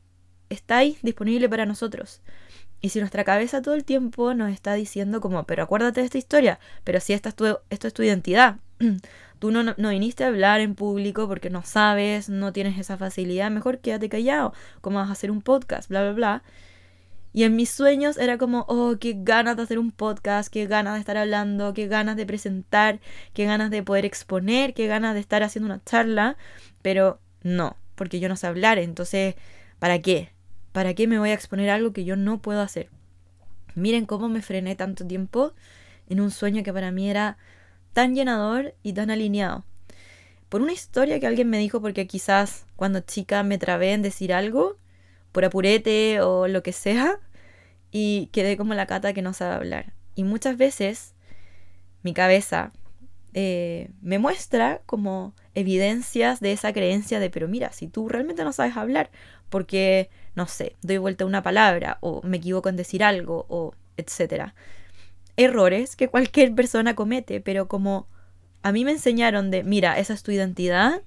está 0.48 0.80
disponible 0.80 1.48
para 1.48 1.66
nosotros. 1.66 2.22
Y 2.80 2.90
si 2.90 3.00
nuestra 3.00 3.24
cabeza 3.24 3.62
todo 3.62 3.74
el 3.74 3.84
tiempo 3.84 4.34
nos 4.34 4.52
está 4.52 4.74
diciendo 4.74 5.20
como, 5.20 5.44
pero 5.44 5.62
acuérdate 5.62 6.00
de 6.00 6.06
esta 6.06 6.18
historia, 6.18 6.60
pero 6.84 7.00
si 7.00 7.14
esta 7.14 7.30
es 7.30 7.34
tu, 7.34 7.58
esto 7.70 7.88
es 7.88 7.94
tu 7.94 8.02
identidad, 8.02 8.56
tú 9.38 9.50
no, 9.50 9.62
no, 9.62 9.88
viniste 9.88 10.24
a 10.24 10.28
hablar 10.28 10.60
en 10.60 10.74
público 10.74 11.26
porque 11.26 11.50
no 11.50 11.62
sabes, 11.62 12.28
no 12.28 12.52
tienes 12.52 12.78
esa 12.78 12.96
facilidad, 12.96 13.50
mejor 13.50 13.78
quédate 13.78 14.08
callado, 14.08 14.52
¿cómo 14.82 14.98
vas 14.98 15.08
a 15.08 15.12
hacer 15.12 15.30
un 15.30 15.42
podcast? 15.42 15.88
Bla, 15.88 16.02
bla, 16.02 16.12
bla. 16.12 16.42
Y 17.36 17.44
en 17.44 17.54
mis 17.54 17.68
sueños 17.68 18.16
era 18.16 18.38
como, 18.38 18.64
oh, 18.66 18.96
qué 18.98 19.14
ganas 19.14 19.58
de 19.58 19.64
hacer 19.64 19.78
un 19.78 19.90
podcast, 19.92 20.50
qué 20.50 20.66
ganas 20.66 20.94
de 20.94 21.00
estar 21.00 21.18
hablando, 21.18 21.74
qué 21.74 21.86
ganas 21.86 22.16
de 22.16 22.24
presentar, 22.24 22.98
qué 23.34 23.44
ganas 23.44 23.70
de 23.70 23.82
poder 23.82 24.06
exponer, 24.06 24.72
qué 24.72 24.86
ganas 24.86 25.12
de 25.12 25.20
estar 25.20 25.42
haciendo 25.42 25.66
una 25.66 25.84
charla, 25.84 26.38
pero 26.80 27.20
no, 27.42 27.76
porque 27.94 28.20
yo 28.20 28.30
no 28.30 28.36
sé 28.36 28.46
hablar, 28.46 28.78
entonces, 28.78 29.34
¿para 29.78 30.00
qué? 30.00 30.30
¿Para 30.72 30.94
qué 30.94 31.06
me 31.06 31.18
voy 31.18 31.28
a 31.28 31.34
exponer 31.34 31.68
algo 31.68 31.92
que 31.92 32.06
yo 32.06 32.16
no 32.16 32.40
puedo 32.40 32.62
hacer? 32.62 32.88
Miren 33.74 34.06
cómo 34.06 34.30
me 34.30 34.40
frené 34.40 34.74
tanto 34.74 35.06
tiempo 35.06 35.52
en 36.08 36.22
un 36.22 36.30
sueño 36.30 36.62
que 36.62 36.72
para 36.72 36.90
mí 36.90 37.10
era 37.10 37.36
tan 37.92 38.14
llenador 38.14 38.74
y 38.82 38.94
tan 38.94 39.10
alineado. 39.10 39.66
Por 40.48 40.62
una 40.62 40.72
historia 40.72 41.20
que 41.20 41.26
alguien 41.26 41.50
me 41.50 41.58
dijo 41.58 41.82
porque 41.82 42.06
quizás 42.06 42.64
cuando 42.76 43.00
chica 43.00 43.42
me 43.42 43.58
trabé 43.58 43.92
en 43.92 44.00
decir 44.00 44.32
algo, 44.32 44.78
por 45.36 45.44
apurete 45.44 46.22
o 46.22 46.48
lo 46.48 46.62
que 46.62 46.72
sea, 46.72 47.20
y 47.90 48.26
quedé 48.32 48.56
como 48.56 48.74
la 48.74 48.86
cata 48.86 49.12
que 49.12 49.22
no 49.22 49.32
sabe 49.32 49.54
hablar. 49.54 49.92
Y 50.14 50.24
muchas 50.24 50.56
veces 50.56 51.14
mi 52.02 52.14
cabeza 52.14 52.72
eh, 53.34 53.90
me 54.00 54.18
muestra 54.18 54.80
como 54.86 55.34
evidencias 55.54 56.40
de 56.40 56.52
esa 56.52 56.72
creencia 56.72 57.20
de, 57.20 57.30
pero 57.30 57.48
mira, 57.48 57.72
si 57.72 57.88
tú 57.88 58.08
realmente 58.08 58.44
no 58.44 58.52
sabes 58.52 58.76
hablar, 58.76 59.10
porque, 59.50 60.08
no 60.34 60.46
sé, 60.46 60.74
doy 60.82 60.98
vuelta 60.98 61.24
a 61.24 61.26
una 61.26 61.42
palabra 61.42 61.98
o 62.00 62.22
me 62.22 62.38
equivoco 62.38 62.68
en 62.68 62.76
decir 62.76 63.04
algo 63.04 63.46
o 63.48 63.74
etcétera. 63.96 64.54
Errores 65.36 65.96
que 65.96 66.08
cualquier 66.08 66.54
persona 66.54 66.94
comete, 66.94 67.40
pero 67.40 67.68
como 67.68 68.08
a 68.62 68.72
mí 68.72 68.84
me 68.84 68.92
enseñaron 68.92 69.50
de, 69.50 69.64
mira, 69.64 69.98
esa 69.98 70.14
es 70.14 70.22
tu 70.22 70.32
identidad, 70.32 71.02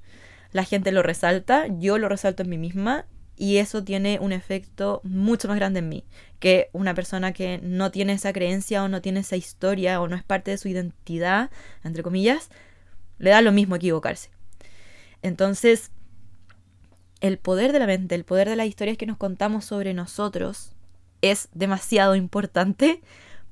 la 0.52 0.64
gente 0.64 0.92
lo 0.92 1.04
resalta, 1.04 1.66
yo 1.80 1.98
lo 1.98 2.10
resalto 2.10 2.44
en 2.44 2.50
mí 2.50 2.58
misma 2.58 3.06
y 3.40 3.58
eso 3.58 3.86
tiene 3.86 4.20
un 4.20 4.34
efecto 4.34 5.00
mucho 5.06 5.48
más 5.48 5.56
grande 5.56 5.80
en 5.80 5.88
mí 5.88 6.04
que 6.40 6.70
una 6.74 6.94
persona 6.94 7.32
que 7.32 7.62
no 7.64 7.90
tiene 7.90 8.12
esa 8.14 8.34
creencia 8.34 8.84
o 8.84 8.90
no 8.90 9.02
tiene 9.02 9.22
esa 9.22 9.38
historia 9.38 10.02
o 10.02 10.10
no 10.10 10.18
es 10.18 10.24
parte 10.24 10.52
de 10.52 10.58
su 10.58 10.68
identidad, 10.68 11.50
entre 11.86 12.04
comillas, 12.04 12.50
le 13.18 13.30
da 13.30 13.42
lo 13.42 13.54
mismo 13.54 13.78
equivocarse. 13.78 14.30
Entonces, 15.22 15.92
el 17.22 17.38
poder 17.38 17.72
de 17.72 17.80
la 17.80 17.88
mente, 17.88 18.14
el 18.14 18.26
poder 18.26 18.50
de 18.50 18.58
las 18.58 18.68
historias 18.68 18.98
que 18.98 19.06
nos 19.06 19.18
contamos 19.18 19.64
sobre 19.64 19.94
nosotros 19.94 20.74
es 21.22 21.48
demasiado 21.54 22.16
importante 22.16 23.02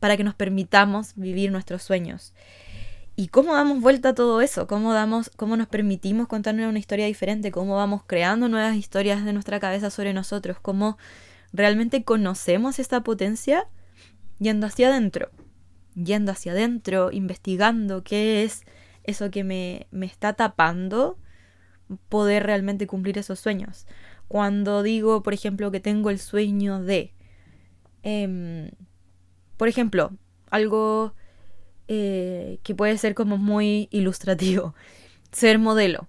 para 0.01 0.17
que 0.17 0.25
nos 0.25 0.35
permitamos 0.35 1.13
vivir 1.15 1.49
nuestros 1.49 1.81
sueños. 1.81 2.33
¿Y 3.19 3.29
cómo 3.29 3.55
damos 3.55 3.81
vuelta 3.81 4.09
a 4.09 4.13
todo 4.13 4.41
eso? 4.41 4.67
¿Cómo, 4.67 4.93
damos, 4.93 5.31
¿Cómo 5.35 5.57
nos 5.57 5.67
permitimos 5.67 6.27
contarnos 6.27 6.69
una 6.69 6.77
historia 6.77 7.07
diferente? 7.07 7.49
¿Cómo 7.49 7.75
vamos 7.75 8.03
creando 8.05 8.47
nuevas 8.47 8.75
historias 8.75 9.25
de 9.25 9.33
nuestra 9.33 9.59
cabeza 9.59 9.89
sobre 9.89 10.13
nosotros? 10.13 10.59
¿Cómo 10.61 10.99
realmente 11.51 12.03
conocemos 12.03 12.77
esta 12.77 13.01
potencia? 13.01 13.67
Yendo 14.37 14.67
hacia 14.67 14.89
adentro. 14.89 15.31
Yendo 15.95 16.31
hacia 16.31 16.51
adentro, 16.51 17.11
investigando 17.11 18.03
qué 18.03 18.43
es 18.43 18.61
eso 19.03 19.31
que 19.31 19.43
me, 19.43 19.87
me 19.89 20.05
está 20.05 20.33
tapando 20.33 21.17
poder 22.09 22.43
realmente 22.43 22.85
cumplir 22.85 23.17
esos 23.17 23.39
sueños. 23.39 23.87
Cuando 24.27 24.83
digo, 24.83 25.23
por 25.23 25.33
ejemplo, 25.33 25.71
que 25.71 25.79
tengo 25.79 26.11
el 26.11 26.19
sueño 26.19 26.83
de... 26.83 27.15
Em, 28.03 28.69
por 29.57 29.69
ejemplo, 29.69 30.11
algo 30.51 31.15
eh, 31.87 32.59
que 32.63 32.75
puede 32.75 32.97
ser 32.97 33.15
como 33.15 33.37
muy 33.37 33.87
ilustrativo. 33.91 34.75
Ser 35.31 35.59
modelo. 35.59 36.07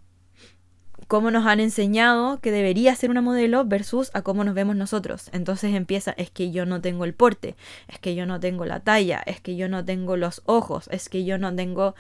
Cómo 1.09 1.31
nos 1.31 1.47
han 1.47 1.59
enseñado 1.61 2.39
que 2.41 2.51
debería 2.51 2.95
ser 2.95 3.11
una 3.11 3.23
modelo 3.23 3.65
versus 3.65 4.11
a 4.13 4.23
cómo 4.23 4.45
nos 4.45 4.55
vemos 4.55 4.77
nosotros. 4.77 5.31
Entonces 5.33 5.75
empieza, 5.75 6.13
es 6.13 6.31
que 6.31 6.51
yo 6.51 6.67
no 6.67 6.81
tengo 6.81 7.05
el 7.05 7.15
porte, 7.15 7.57
es 7.89 7.99
que 7.99 8.15
yo 8.15 8.27
no 8.27 8.41
tengo 8.41 8.67
la 8.67 8.81
talla, 8.81 9.23
es 9.25 9.41
que 9.41 9.57
yo 9.57 9.69
no 9.69 9.85
tengo 9.85 10.17
los 10.17 10.43
ojos, 10.45 10.89
es 10.93 11.09
que 11.09 11.25
yo 11.25 11.39
no 11.39 11.55
tengo 11.55 11.95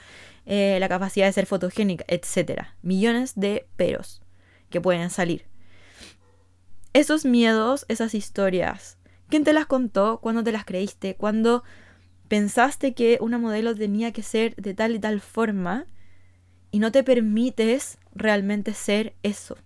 eh, 0.44 0.76
la 0.78 0.88
capacidad 0.88 1.26
de 1.26 1.32
ser 1.32 1.46
fotogénica, 1.46 2.04
etc. 2.08 2.66
Millones 2.82 3.32
de 3.34 3.66
peros 3.76 4.20
que 4.68 4.80
pueden 4.80 5.10
salir. 5.10 5.46
Esos 6.92 7.24
miedos, 7.24 7.84
esas 7.88 8.14
historias, 8.14 8.98
¿quién 9.28 9.44
te 9.44 9.52
las 9.52 9.66
contó? 9.66 10.20
¿Cuándo 10.20 10.42
te 10.42 10.52
las 10.52 10.64
creíste? 10.64 11.16
¿Cuándo 11.16 11.64
pensaste 12.28 12.94
que 12.94 13.18
una 13.20 13.38
modelo 13.38 13.74
tenía 13.74 14.12
que 14.12 14.22
ser 14.22 14.54
de 14.56 14.74
tal 14.74 14.94
y 14.94 14.98
tal 14.98 15.20
forma 15.20 15.86
y 16.70 16.78
no 16.78 16.92
te 16.92 17.02
permites 17.02 17.98
realmente 18.14 18.74
ser 18.74 19.14
eso. 19.22 19.56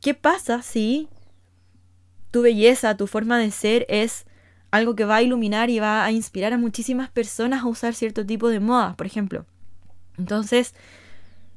¿Qué 0.00 0.14
pasa 0.14 0.62
si 0.62 1.08
tu 2.30 2.42
belleza, 2.42 2.96
tu 2.96 3.06
forma 3.06 3.38
de 3.38 3.50
ser 3.50 3.86
es 3.88 4.24
algo 4.70 4.96
que 4.96 5.04
va 5.04 5.16
a 5.16 5.22
iluminar 5.22 5.70
y 5.70 5.78
va 5.78 6.04
a 6.04 6.12
inspirar 6.12 6.52
a 6.52 6.58
muchísimas 6.58 7.10
personas 7.10 7.62
a 7.62 7.68
usar 7.68 7.94
cierto 7.94 8.24
tipo 8.24 8.48
de 8.48 8.60
moda, 8.60 8.96
por 8.96 9.06
ejemplo? 9.06 9.44
Entonces, 10.18 10.74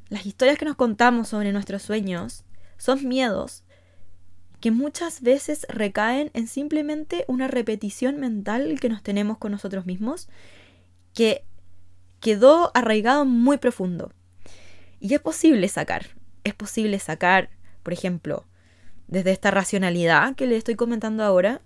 las 0.09 0.25
historias 0.25 0.57
que 0.57 0.65
nos 0.65 0.75
contamos 0.75 1.29
sobre 1.29 1.51
nuestros 1.51 1.81
sueños 1.81 2.43
son 2.77 3.07
miedos 3.07 3.63
que 4.59 4.71
muchas 4.71 5.21
veces 5.21 5.65
recaen 5.69 6.31
en 6.33 6.47
simplemente 6.47 7.25
una 7.27 7.47
repetición 7.47 8.19
mental 8.19 8.79
que 8.79 8.89
nos 8.89 9.03
tenemos 9.03 9.37
con 9.37 9.51
nosotros 9.51 9.85
mismos, 9.85 10.27
que 11.13 11.43
quedó 12.19 12.71
arraigado 12.73 13.25
muy 13.25 13.57
profundo. 13.57 14.11
Y 14.99 15.13
es 15.13 15.19
posible 15.19 15.67
sacar, 15.67 16.07
es 16.43 16.53
posible 16.53 16.99
sacar, 16.99 17.49
por 17.83 17.93
ejemplo, 17.93 18.45
desde 19.07 19.31
esta 19.31 19.51
racionalidad 19.51 20.35
que 20.35 20.47
le 20.47 20.57
estoy 20.57 20.75
comentando 20.75 21.23
ahora, 21.23 21.61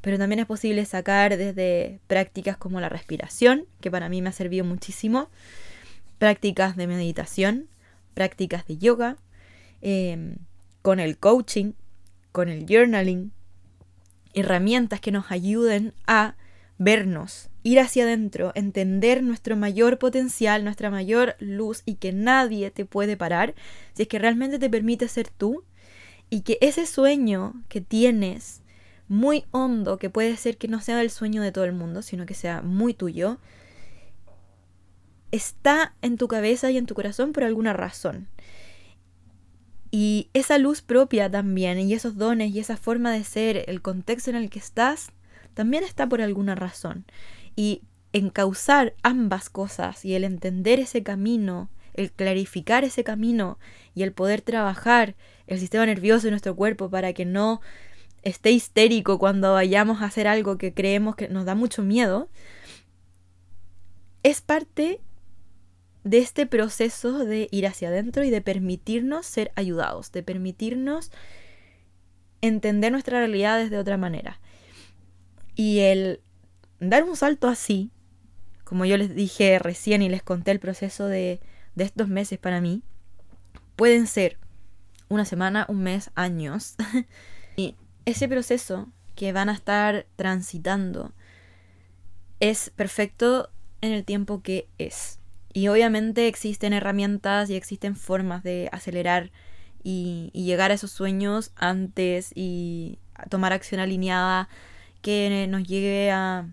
pero 0.00 0.18
también 0.18 0.40
es 0.40 0.46
posible 0.46 0.84
sacar 0.84 1.36
desde 1.36 2.00
prácticas 2.06 2.58
como 2.58 2.80
la 2.80 2.90
respiración, 2.90 3.66
que 3.80 3.90
para 3.90 4.10
mí 4.10 4.20
me 4.20 4.28
ha 4.28 4.32
servido 4.32 4.64
muchísimo, 4.64 5.30
prácticas 6.18 6.76
de 6.76 6.86
meditación, 6.86 7.68
prácticas 8.12 8.66
de 8.66 8.76
yoga, 8.76 9.16
em, 9.80 10.36
con 10.82 11.00
el 11.00 11.16
coaching, 11.16 11.72
con 12.34 12.48
el 12.48 12.66
journaling, 12.68 13.30
herramientas 14.34 15.00
que 15.00 15.12
nos 15.12 15.30
ayuden 15.30 15.94
a 16.08 16.34
vernos, 16.78 17.48
ir 17.62 17.78
hacia 17.78 18.02
adentro, 18.02 18.50
entender 18.56 19.22
nuestro 19.22 19.54
mayor 19.54 20.00
potencial, 20.00 20.64
nuestra 20.64 20.90
mayor 20.90 21.36
luz 21.38 21.84
y 21.86 21.94
que 21.94 22.12
nadie 22.12 22.72
te 22.72 22.86
puede 22.86 23.16
parar 23.16 23.54
si 23.92 24.02
es 24.02 24.08
que 24.08 24.18
realmente 24.18 24.58
te 24.58 24.68
permite 24.68 25.06
ser 25.06 25.28
tú 25.28 25.62
y 26.28 26.40
que 26.40 26.58
ese 26.60 26.86
sueño 26.86 27.54
que 27.68 27.80
tienes 27.80 28.62
muy 29.06 29.44
hondo, 29.52 29.98
que 29.98 30.10
puede 30.10 30.36
ser 30.36 30.56
que 30.56 30.66
no 30.66 30.80
sea 30.80 31.00
el 31.02 31.10
sueño 31.10 31.40
de 31.40 31.52
todo 31.52 31.62
el 31.62 31.72
mundo, 31.72 32.02
sino 32.02 32.26
que 32.26 32.34
sea 32.34 32.62
muy 32.62 32.94
tuyo, 32.94 33.38
está 35.30 35.94
en 36.02 36.16
tu 36.16 36.26
cabeza 36.26 36.68
y 36.72 36.78
en 36.78 36.86
tu 36.86 36.96
corazón 36.96 37.32
por 37.32 37.44
alguna 37.44 37.74
razón. 37.74 38.26
Y 39.96 40.28
esa 40.34 40.58
luz 40.58 40.82
propia 40.82 41.30
también, 41.30 41.78
y 41.78 41.94
esos 41.94 42.16
dones, 42.16 42.52
y 42.52 42.58
esa 42.58 42.76
forma 42.76 43.12
de 43.12 43.22
ser, 43.22 43.62
el 43.68 43.80
contexto 43.80 44.28
en 44.28 44.34
el 44.34 44.50
que 44.50 44.58
estás, 44.58 45.12
también 45.54 45.84
está 45.84 46.08
por 46.08 46.20
alguna 46.20 46.56
razón. 46.56 47.04
Y 47.54 47.82
encauzar 48.12 48.94
ambas 49.04 49.50
cosas 49.50 50.04
y 50.04 50.16
el 50.16 50.24
entender 50.24 50.80
ese 50.80 51.04
camino, 51.04 51.70
el 51.92 52.10
clarificar 52.10 52.82
ese 52.82 53.04
camino 53.04 53.56
y 53.94 54.02
el 54.02 54.10
poder 54.10 54.40
trabajar 54.40 55.14
el 55.46 55.60
sistema 55.60 55.86
nervioso 55.86 56.26
de 56.26 56.32
nuestro 56.32 56.56
cuerpo 56.56 56.90
para 56.90 57.12
que 57.12 57.24
no 57.24 57.60
esté 58.22 58.50
histérico 58.50 59.20
cuando 59.20 59.52
vayamos 59.52 60.02
a 60.02 60.06
hacer 60.06 60.26
algo 60.26 60.58
que 60.58 60.74
creemos 60.74 61.14
que 61.14 61.28
nos 61.28 61.44
da 61.44 61.54
mucho 61.54 61.84
miedo, 61.84 62.28
es 64.24 64.40
parte 64.40 65.00
de 66.04 66.18
este 66.18 66.46
proceso 66.46 67.24
de 67.24 67.48
ir 67.50 67.66
hacia 67.66 67.88
adentro 67.88 68.24
y 68.24 68.30
de 68.30 68.42
permitirnos 68.42 69.26
ser 69.26 69.50
ayudados, 69.56 70.12
de 70.12 70.22
permitirnos 70.22 71.10
entender 72.42 72.92
nuestra 72.92 73.18
realidad 73.18 73.58
desde 73.58 73.78
otra 73.78 73.96
manera. 73.96 74.38
Y 75.56 75.80
el 75.80 76.20
dar 76.78 77.04
un 77.04 77.16
salto 77.16 77.48
así, 77.48 77.90
como 78.64 78.84
yo 78.84 78.98
les 78.98 79.14
dije 79.14 79.58
recién 79.58 80.02
y 80.02 80.10
les 80.10 80.22
conté 80.22 80.50
el 80.50 80.60
proceso 80.60 81.06
de, 81.06 81.40
de 81.74 81.84
estos 81.84 82.08
meses 82.08 82.38
para 82.38 82.60
mí, 82.60 82.82
pueden 83.76 84.06
ser 84.06 84.38
una 85.08 85.24
semana, 85.24 85.64
un 85.68 85.82
mes, 85.82 86.10
años. 86.14 86.74
y 87.56 87.76
ese 88.04 88.28
proceso 88.28 88.88
que 89.14 89.32
van 89.32 89.48
a 89.48 89.52
estar 89.52 90.06
transitando 90.16 91.12
es 92.40 92.70
perfecto 92.70 93.48
en 93.80 93.92
el 93.92 94.04
tiempo 94.04 94.42
que 94.42 94.68
es. 94.76 95.18
Y 95.54 95.68
obviamente 95.68 96.26
existen 96.26 96.72
herramientas 96.72 97.48
y 97.48 97.54
existen 97.54 97.94
formas 97.94 98.42
de 98.42 98.68
acelerar 98.72 99.30
y, 99.84 100.30
llegar 100.34 100.72
a 100.72 100.74
esos 100.74 100.90
sueños 100.90 101.52
antes 101.54 102.32
y 102.34 102.98
tomar 103.30 103.52
acción 103.52 103.80
alineada 103.80 104.48
que 105.00 105.46
nos 105.48 105.62
llegue 105.62 106.10
a 106.10 106.48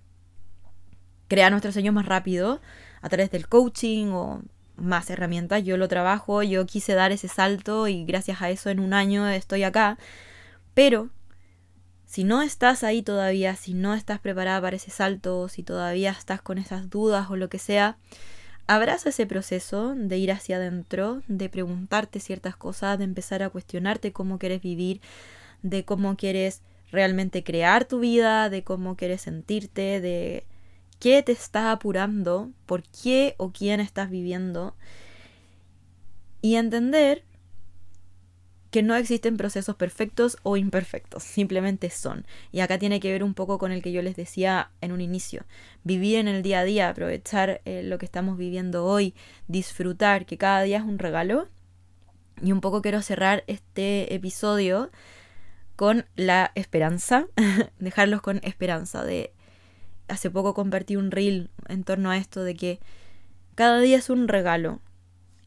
crear 1.28 1.52
nuestros 1.52 1.74
sueños 1.74 1.96
más 1.96 2.06
rápido 2.06 2.62
a 3.02 3.10
través 3.10 3.32
del 3.32 3.48
coaching 3.48 4.08
o 4.12 4.44
más 4.76 5.10
herramientas. 5.10 5.64
Yo 5.64 5.78
lo 5.78 5.88
trabajo, 5.88 6.44
yo 6.44 6.68
quise 6.68 6.94
dar 6.94 7.12
ese 7.12 7.28
salto 7.28 7.88
y 7.88 8.06
gracias 8.06 8.44
a 8.44 8.52
eso 8.52 8.70
en 8.70 8.80
un 8.80 8.94
año 8.94 9.28
estoy 9.28 9.64
acá. 9.64 9.98
Pero 10.76 11.10
si 12.06 12.24
no 12.24 12.44
estás 12.44 12.84
ahí 12.84 13.02
todavía, 13.02 13.56
si 13.56 13.74
no 13.74 13.96
estás 13.96 14.20
preparada 14.20 14.62
para 14.62 14.76
ese 14.76 14.92
salto, 14.92 15.50
si 15.50 15.64
todavía 15.64 16.12
estás 16.12 16.42
con 16.42 16.60
esas 16.60 16.90
dudas 16.92 17.32
o 17.32 17.36
lo 17.36 17.50
que 17.50 17.58
sea, 17.58 17.98
abraza 18.76 19.10
ese 19.10 19.26
proceso 19.26 19.94
de 19.96 20.18
ir 20.18 20.32
hacia 20.32 20.56
adentro, 20.56 21.22
de 21.28 21.50
preguntarte 21.50 22.20
ciertas 22.20 22.56
cosas, 22.56 22.98
de 22.98 23.04
empezar 23.04 23.44
a 23.44 23.50
cuestionarte 23.50 24.14
cómo 24.14 24.40
quieres 24.40 24.62
vivir, 24.62 25.02
de 25.62 25.84
cómo 25.84 26.16
quieres 26.16 26.62
realmente 26.92 27.44
crear 27.44 27.86
tu 27.86 28.00
vida, 28.00 28.50
de 28.50 28.64
cómo 28.64 28.96
quieres 28.96 29.22
sentirte, 29.22 30.00
de 30.00 30.46
qué 31.00 31.22
te 31.22 31.34
está 31.34 31.72
apurando, 31.72 32.52
por 32.66 32.84
qué 32.84 33.36
o 33.38 33.52
quién 33.52 33.82
estás 33.82 34.10
viviendo. 34.10 34.76
Y 36.42 36.56
entender 36.56 37.24
que 38.72 38.82
no 38.82 38.96
existen 38.96 39.38
procesos 39.38 39.76
perfectos 39.76 40.38
o 40.44 40.58
imperfectos, 40.58 41.24
simplemente 41.24 41.90
son. 41.90 42.26
Y 42.52 42.62
acá 42.62 42.80
tiene 42.80 43.00
que 43.00 43.12
ver 43.12 43.24
un 43.24 43.34
poco 43.34 43.58
con 43.58 43.72
el 43.72 43.82
que 43.82 43.92
yo 43.92 44.02
les 44.02 44.16
decía 44.16 44.72
en 44.82 44.92
un 44.92 45.02
inicio. 45.02 45.44
Vivir 45.84 46.18
en 46.18 46.28
el 46.28 46.42
día 46.42 46.62
a 46.62 46.64
día, 46.64 46.90
aprovechar 46.90 47.62
eh, 47.66 47.84
lo 47.84 47.98
que 47.98 48.06
estamos 48.06 48.38
viviendo 48.38 48.86
hoy, 48.86 49.14
disfrutar, 49.48 50.26
que 50.26 50.38
cada 50.38 50.64
día 50.64 50.78
es 50.78 50.84
un 50.84 51.00
regalo. 51.00 51.48
Y 52.42 52.52
un 52.54 52.62
poco 52.62 52.82
quiero 52.82 53.02
cerrar 53.02 53.44
este 53.48 54.16
episodio 54.16 54.90
con 55.76 56.06
la 56.16 56.52
esperanza, 56.56 57.28
dejarlos 57.80 58.22
con 58.22 58.40
esperanza 58.44 59.04
de 59.04 59.34
hace 60.08 60.30
poco 60.30 60.54
compartí 60.54 60.96
un 60.96 61.10
reel 61.12 61.50
en 61.68 61.84
torno 61.84 62.12
a 62.12 62.18
esto 62.18 62.44
de 62.44 62.56
que 62.56 62.80
cada 63.56 63.80
día 63.80 63.98
es 63.98 64.10
un 64.10 64.28
regalo 64.28 64.82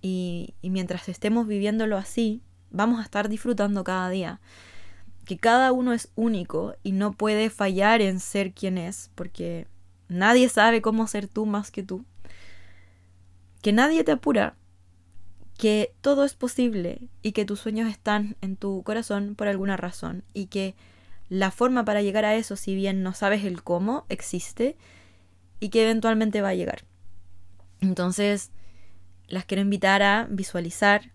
y, 0.00 0.54
mientras 0.62 1.08
estemos 1.08 1.46
viviéndolo 1.46 1.96
así, 1.96 2.42
vamos 2.74 3.00
a 3.00 3.04
estar 3.04 3.28
disfrutando 3.28 3.84
cada 3.84 4.10
día. 4.10 4.40
Que 5.24 5.38
cada 5.38 5.72
uno 5.72 5.94
es 5.94 6.10
único 6.16 6.74
y 6.82 6.92
no 6.92 7.12
puede 7.12 7.48
fallar 7.48 8.02
en 8.02 8.20
ser 8.20 8.52
quien 8.52 8.76
es, 8.76 9.10
porque 9.14 9.66
nadie 10.08 10.48
sabe 10.50 10.82
cómo 10.82 11.06
ser 11.06 11.28
tú 11.28 11.46
más 11.46 11.70
que 11.70 11.82
tú. 11.82 12.04
Que 13.62 13.72
nadie 13.72 14.04
te 14.04 14.12
apura, 14.12 14.56
que 15.56 15.94
todo 16.02 16.24
es 16.24 16.34
posible 16.34 17.08
y 17.22 17.32
que 17.32 17.46
tus 17.46 17.60
sueños 17.60 17.88
están 17.88 18.36
en 18.42 18.56
tu 18.56 18.82
corazón 18.82 19.34
por 19.34 19.48
alguna 19.48 19.76
razón 19.76 20.24
y 20.34 20.46
que 20.46 20.74
la 21.30 21.50
forma 21.50 21.86
para 21.86 22.02
llegar 22.02 22.26
a 22.26 22.34
eso, 22.34 22.56
si 22.56 22.74
bien 22.74 23.02
no 23.02 23.14
sabes 23.14 23.44
el 23.44 23.62
cómo, 23.62 24.04
existe 24.10 24.76
y 25.60 25.70
que 25.70 25.84
eventualmente 25.84 26.42
va 26.42 26.48
a 26.48 26.54
llegar. 26.54 26.84
Entonces, 27.80 28.50
las 29.26 29.46
quiero 29.46 29.62
invitar 29.62 30.02
a 30.02 30.26
visualizar 30.28 31.13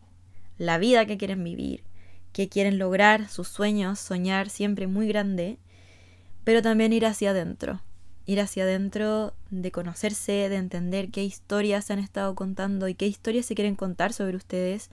la 0.59 0.77
vida 0.77 1.07
que 1.07 1.17
quieren 1.17 1.43
vivir, 1.43 1.83
que 2.31 2.49
quieren 2.49 2.77
lograr, 2.77 3.27
sus 3.29 3.47
sueños, 3.47 3.97
soñar 3.97 4.49
siempre 4.49 4.85
muy 4.85 5.07
grande, 5.07 5.57
pero 6.43 6.61
también 6.61 6.93
ir 6.93 7.07
hacia 7.07 7.31
adentro, 7.31 7.81
ir 8.25 8.39
hacia 8.39 8.63
adentro 8.63 9.33
de 9.49 9.71
conocerse, 9.71 10.49
de 10.49 10.57
entender 10.57 11.09
qué 11.09 11.23
historias 11.23 11.85
se 11.85 11.93
han 11.93 11.99
estado 11.99 12.35
contando 12.35 12.87
y 12.87 12.93
qué 12.93 13.07
historias 13.07 13.47
se 13.47 13.55
quieren 13.55 13.75
contar 13.75 14.13
sobre 14.13 14.37
ustedes, 14.37 14.91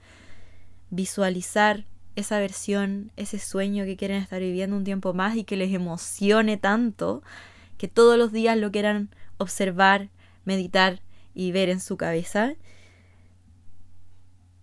visualizar 0.89 1.85
esa 2.15 2.39
versión, 2.39 3.11
ese 3.15 3.37
sueño 3.37 3.85
que 3.85 3.97
quieren 3.97 4.23
estar 4.23 4.39
viviendo 4.39 4.75
un 4.75 4.83
tiempo 4.83 5.13
más 5.13 5.35
y 5.35 5.43
que 5.43 5.57
les 5.57 5.71
emocione 5.71 6.57
tanto 6.57 7.21
que 7.77 7.87
todos 7.87 8.17
los 8.17 8.31
días 8.31 8.57
lo 8.57 8.71
quieran 8.71 9.09
observar, 9.37 10.09
meditar 10.45 11.01
y 11.35 11.51
ver 11.51 11.69
en 11.69 11.79
su 11.79 11.97
cabeza. 11.97 12.55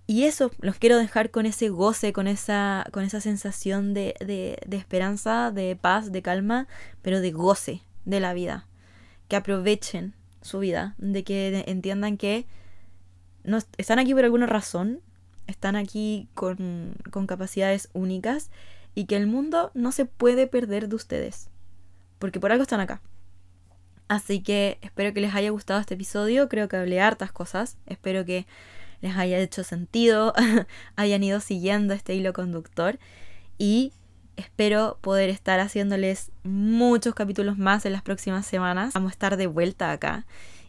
Y 0.06 0.24
eso, 0.24 0.50
los 0.58 0.76
quiero 0.76 0.98
dejar 0.98 1.30
con 1.30 1.46
ese 1.46 1.70
goce, 1.70 2.12
con 2.12 2.26
esa, 2.26 2.84
con 2.92 3.04
esa 3.04 3.20
sensación 3.20 3.94
de, 3.94 4.14
de, 4.20 4.58
de 4.66 4.76
esperanza, 4.76 5.50
de 5.50 5.76
paz, 5.76 6.12
de 6.12 6.20
calma, 6.20 6.68
pero 7.00 7.20
de 7.20 7.30
goce 7.30 7.82
de 8.04 8.20
la 8.20 8.34
vida. 8.34 8.66
Que 9.28 9.36
aprovechen 9.36 10.14
su 10.42 10.58
vida, 10.58 10.94
de 10.98 11.24
que 11.24 11.64
entiendan 11.66 12.18
que 12.18 12.46
no, 13.44 13.58
están 13.78 13.98
aquí 13.98 14.12
por 14.12 14.24
alguna 14.24 14.46
razón, 14.46 15.00
están 15.46 15.74
aquí 15.76 16.28
con, 16.34 16.96
con 17.10 17.26
capacidades 17.26 17.88
únicas 17.94 18.50
y 18.94 19.06
que 19.06 19.16
el 19.16 19.26
mundo 19.26 19.70
no 19.74 19.90
se 19.90 20.04
puede 20.04 20.46
perder 20.46 20.88
de 20.88 20.96
ustedes, 20.96 21.48
porque 22.18 22.40
por 22.40 22.52
algo 22.52 22.62
están 22.62 22.80
acá. 22.80 23.00
Así 24.08 24.42
que 24.42 24.78
espero 24.82 25.14
que 25.14 25.22
les 25.22 25.34
haya 25.34 25.50
gustado 25.50 25.80
este 25.80 25.94
episodio, 25.94 26.48
creo 26.48 26.68
que 26.68 26.76
hablé 26.76 27.00
hartas 27.00 27.32
cosas, 27.32 27.78
espero 27.86 28.24
que 28.26 28.46
les 29.04 29.18
haya 29.18 29.38
hecho 29.38 29.64
sentido, 29.64 30.32
hayan 30.96 31.22
ido 31.22 31.38
siguiendo 31.40 31.92
este 31.92 32.14
hilo 32.14 32.32
conductor 32.32 32.98
y 33.58 33.92
espero 34.36 34.96
poder 35.02 35.28
estar 35.28 35.60
haciéndoles 35.60 36.32
muchos 36.42 37.14
capítulos 37.14 37.58
más 37.58 37.84
en 37.84 37.92
las 37.92 38.00
próximas 38.00 38.46
semanas. 38.46 38.94
Vamos 38.94 39.10
a 39.10 39.12
estar 39.12 39.36
de 39.36 39.46
vuelta 39.46 39.92
acá 39.92 40.24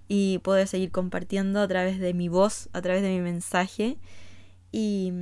y 0.09 0.39
poder 0.39 0.67
seguir 0.67 0.91
compartiendo 0.91 1.61
a 1.61 1.67
través 1.69 1.97
de 1.97 2.13
mi 2.13 2.27
voz, 2.27 2.67
a 2.73 2.81
través 2.81 3.01
de 3.03 3.09
mi 3.09 3.21
mensaje 3.21 3.97
y, 4.69 5.13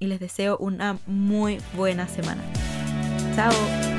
les 0.00 0.18
deseo 0.18 0.56
una 0.56 0.96
muy 1.06 1.58
buena 1.74 2.08
semana. 2.08 2.42
Chao. 3.34 3.97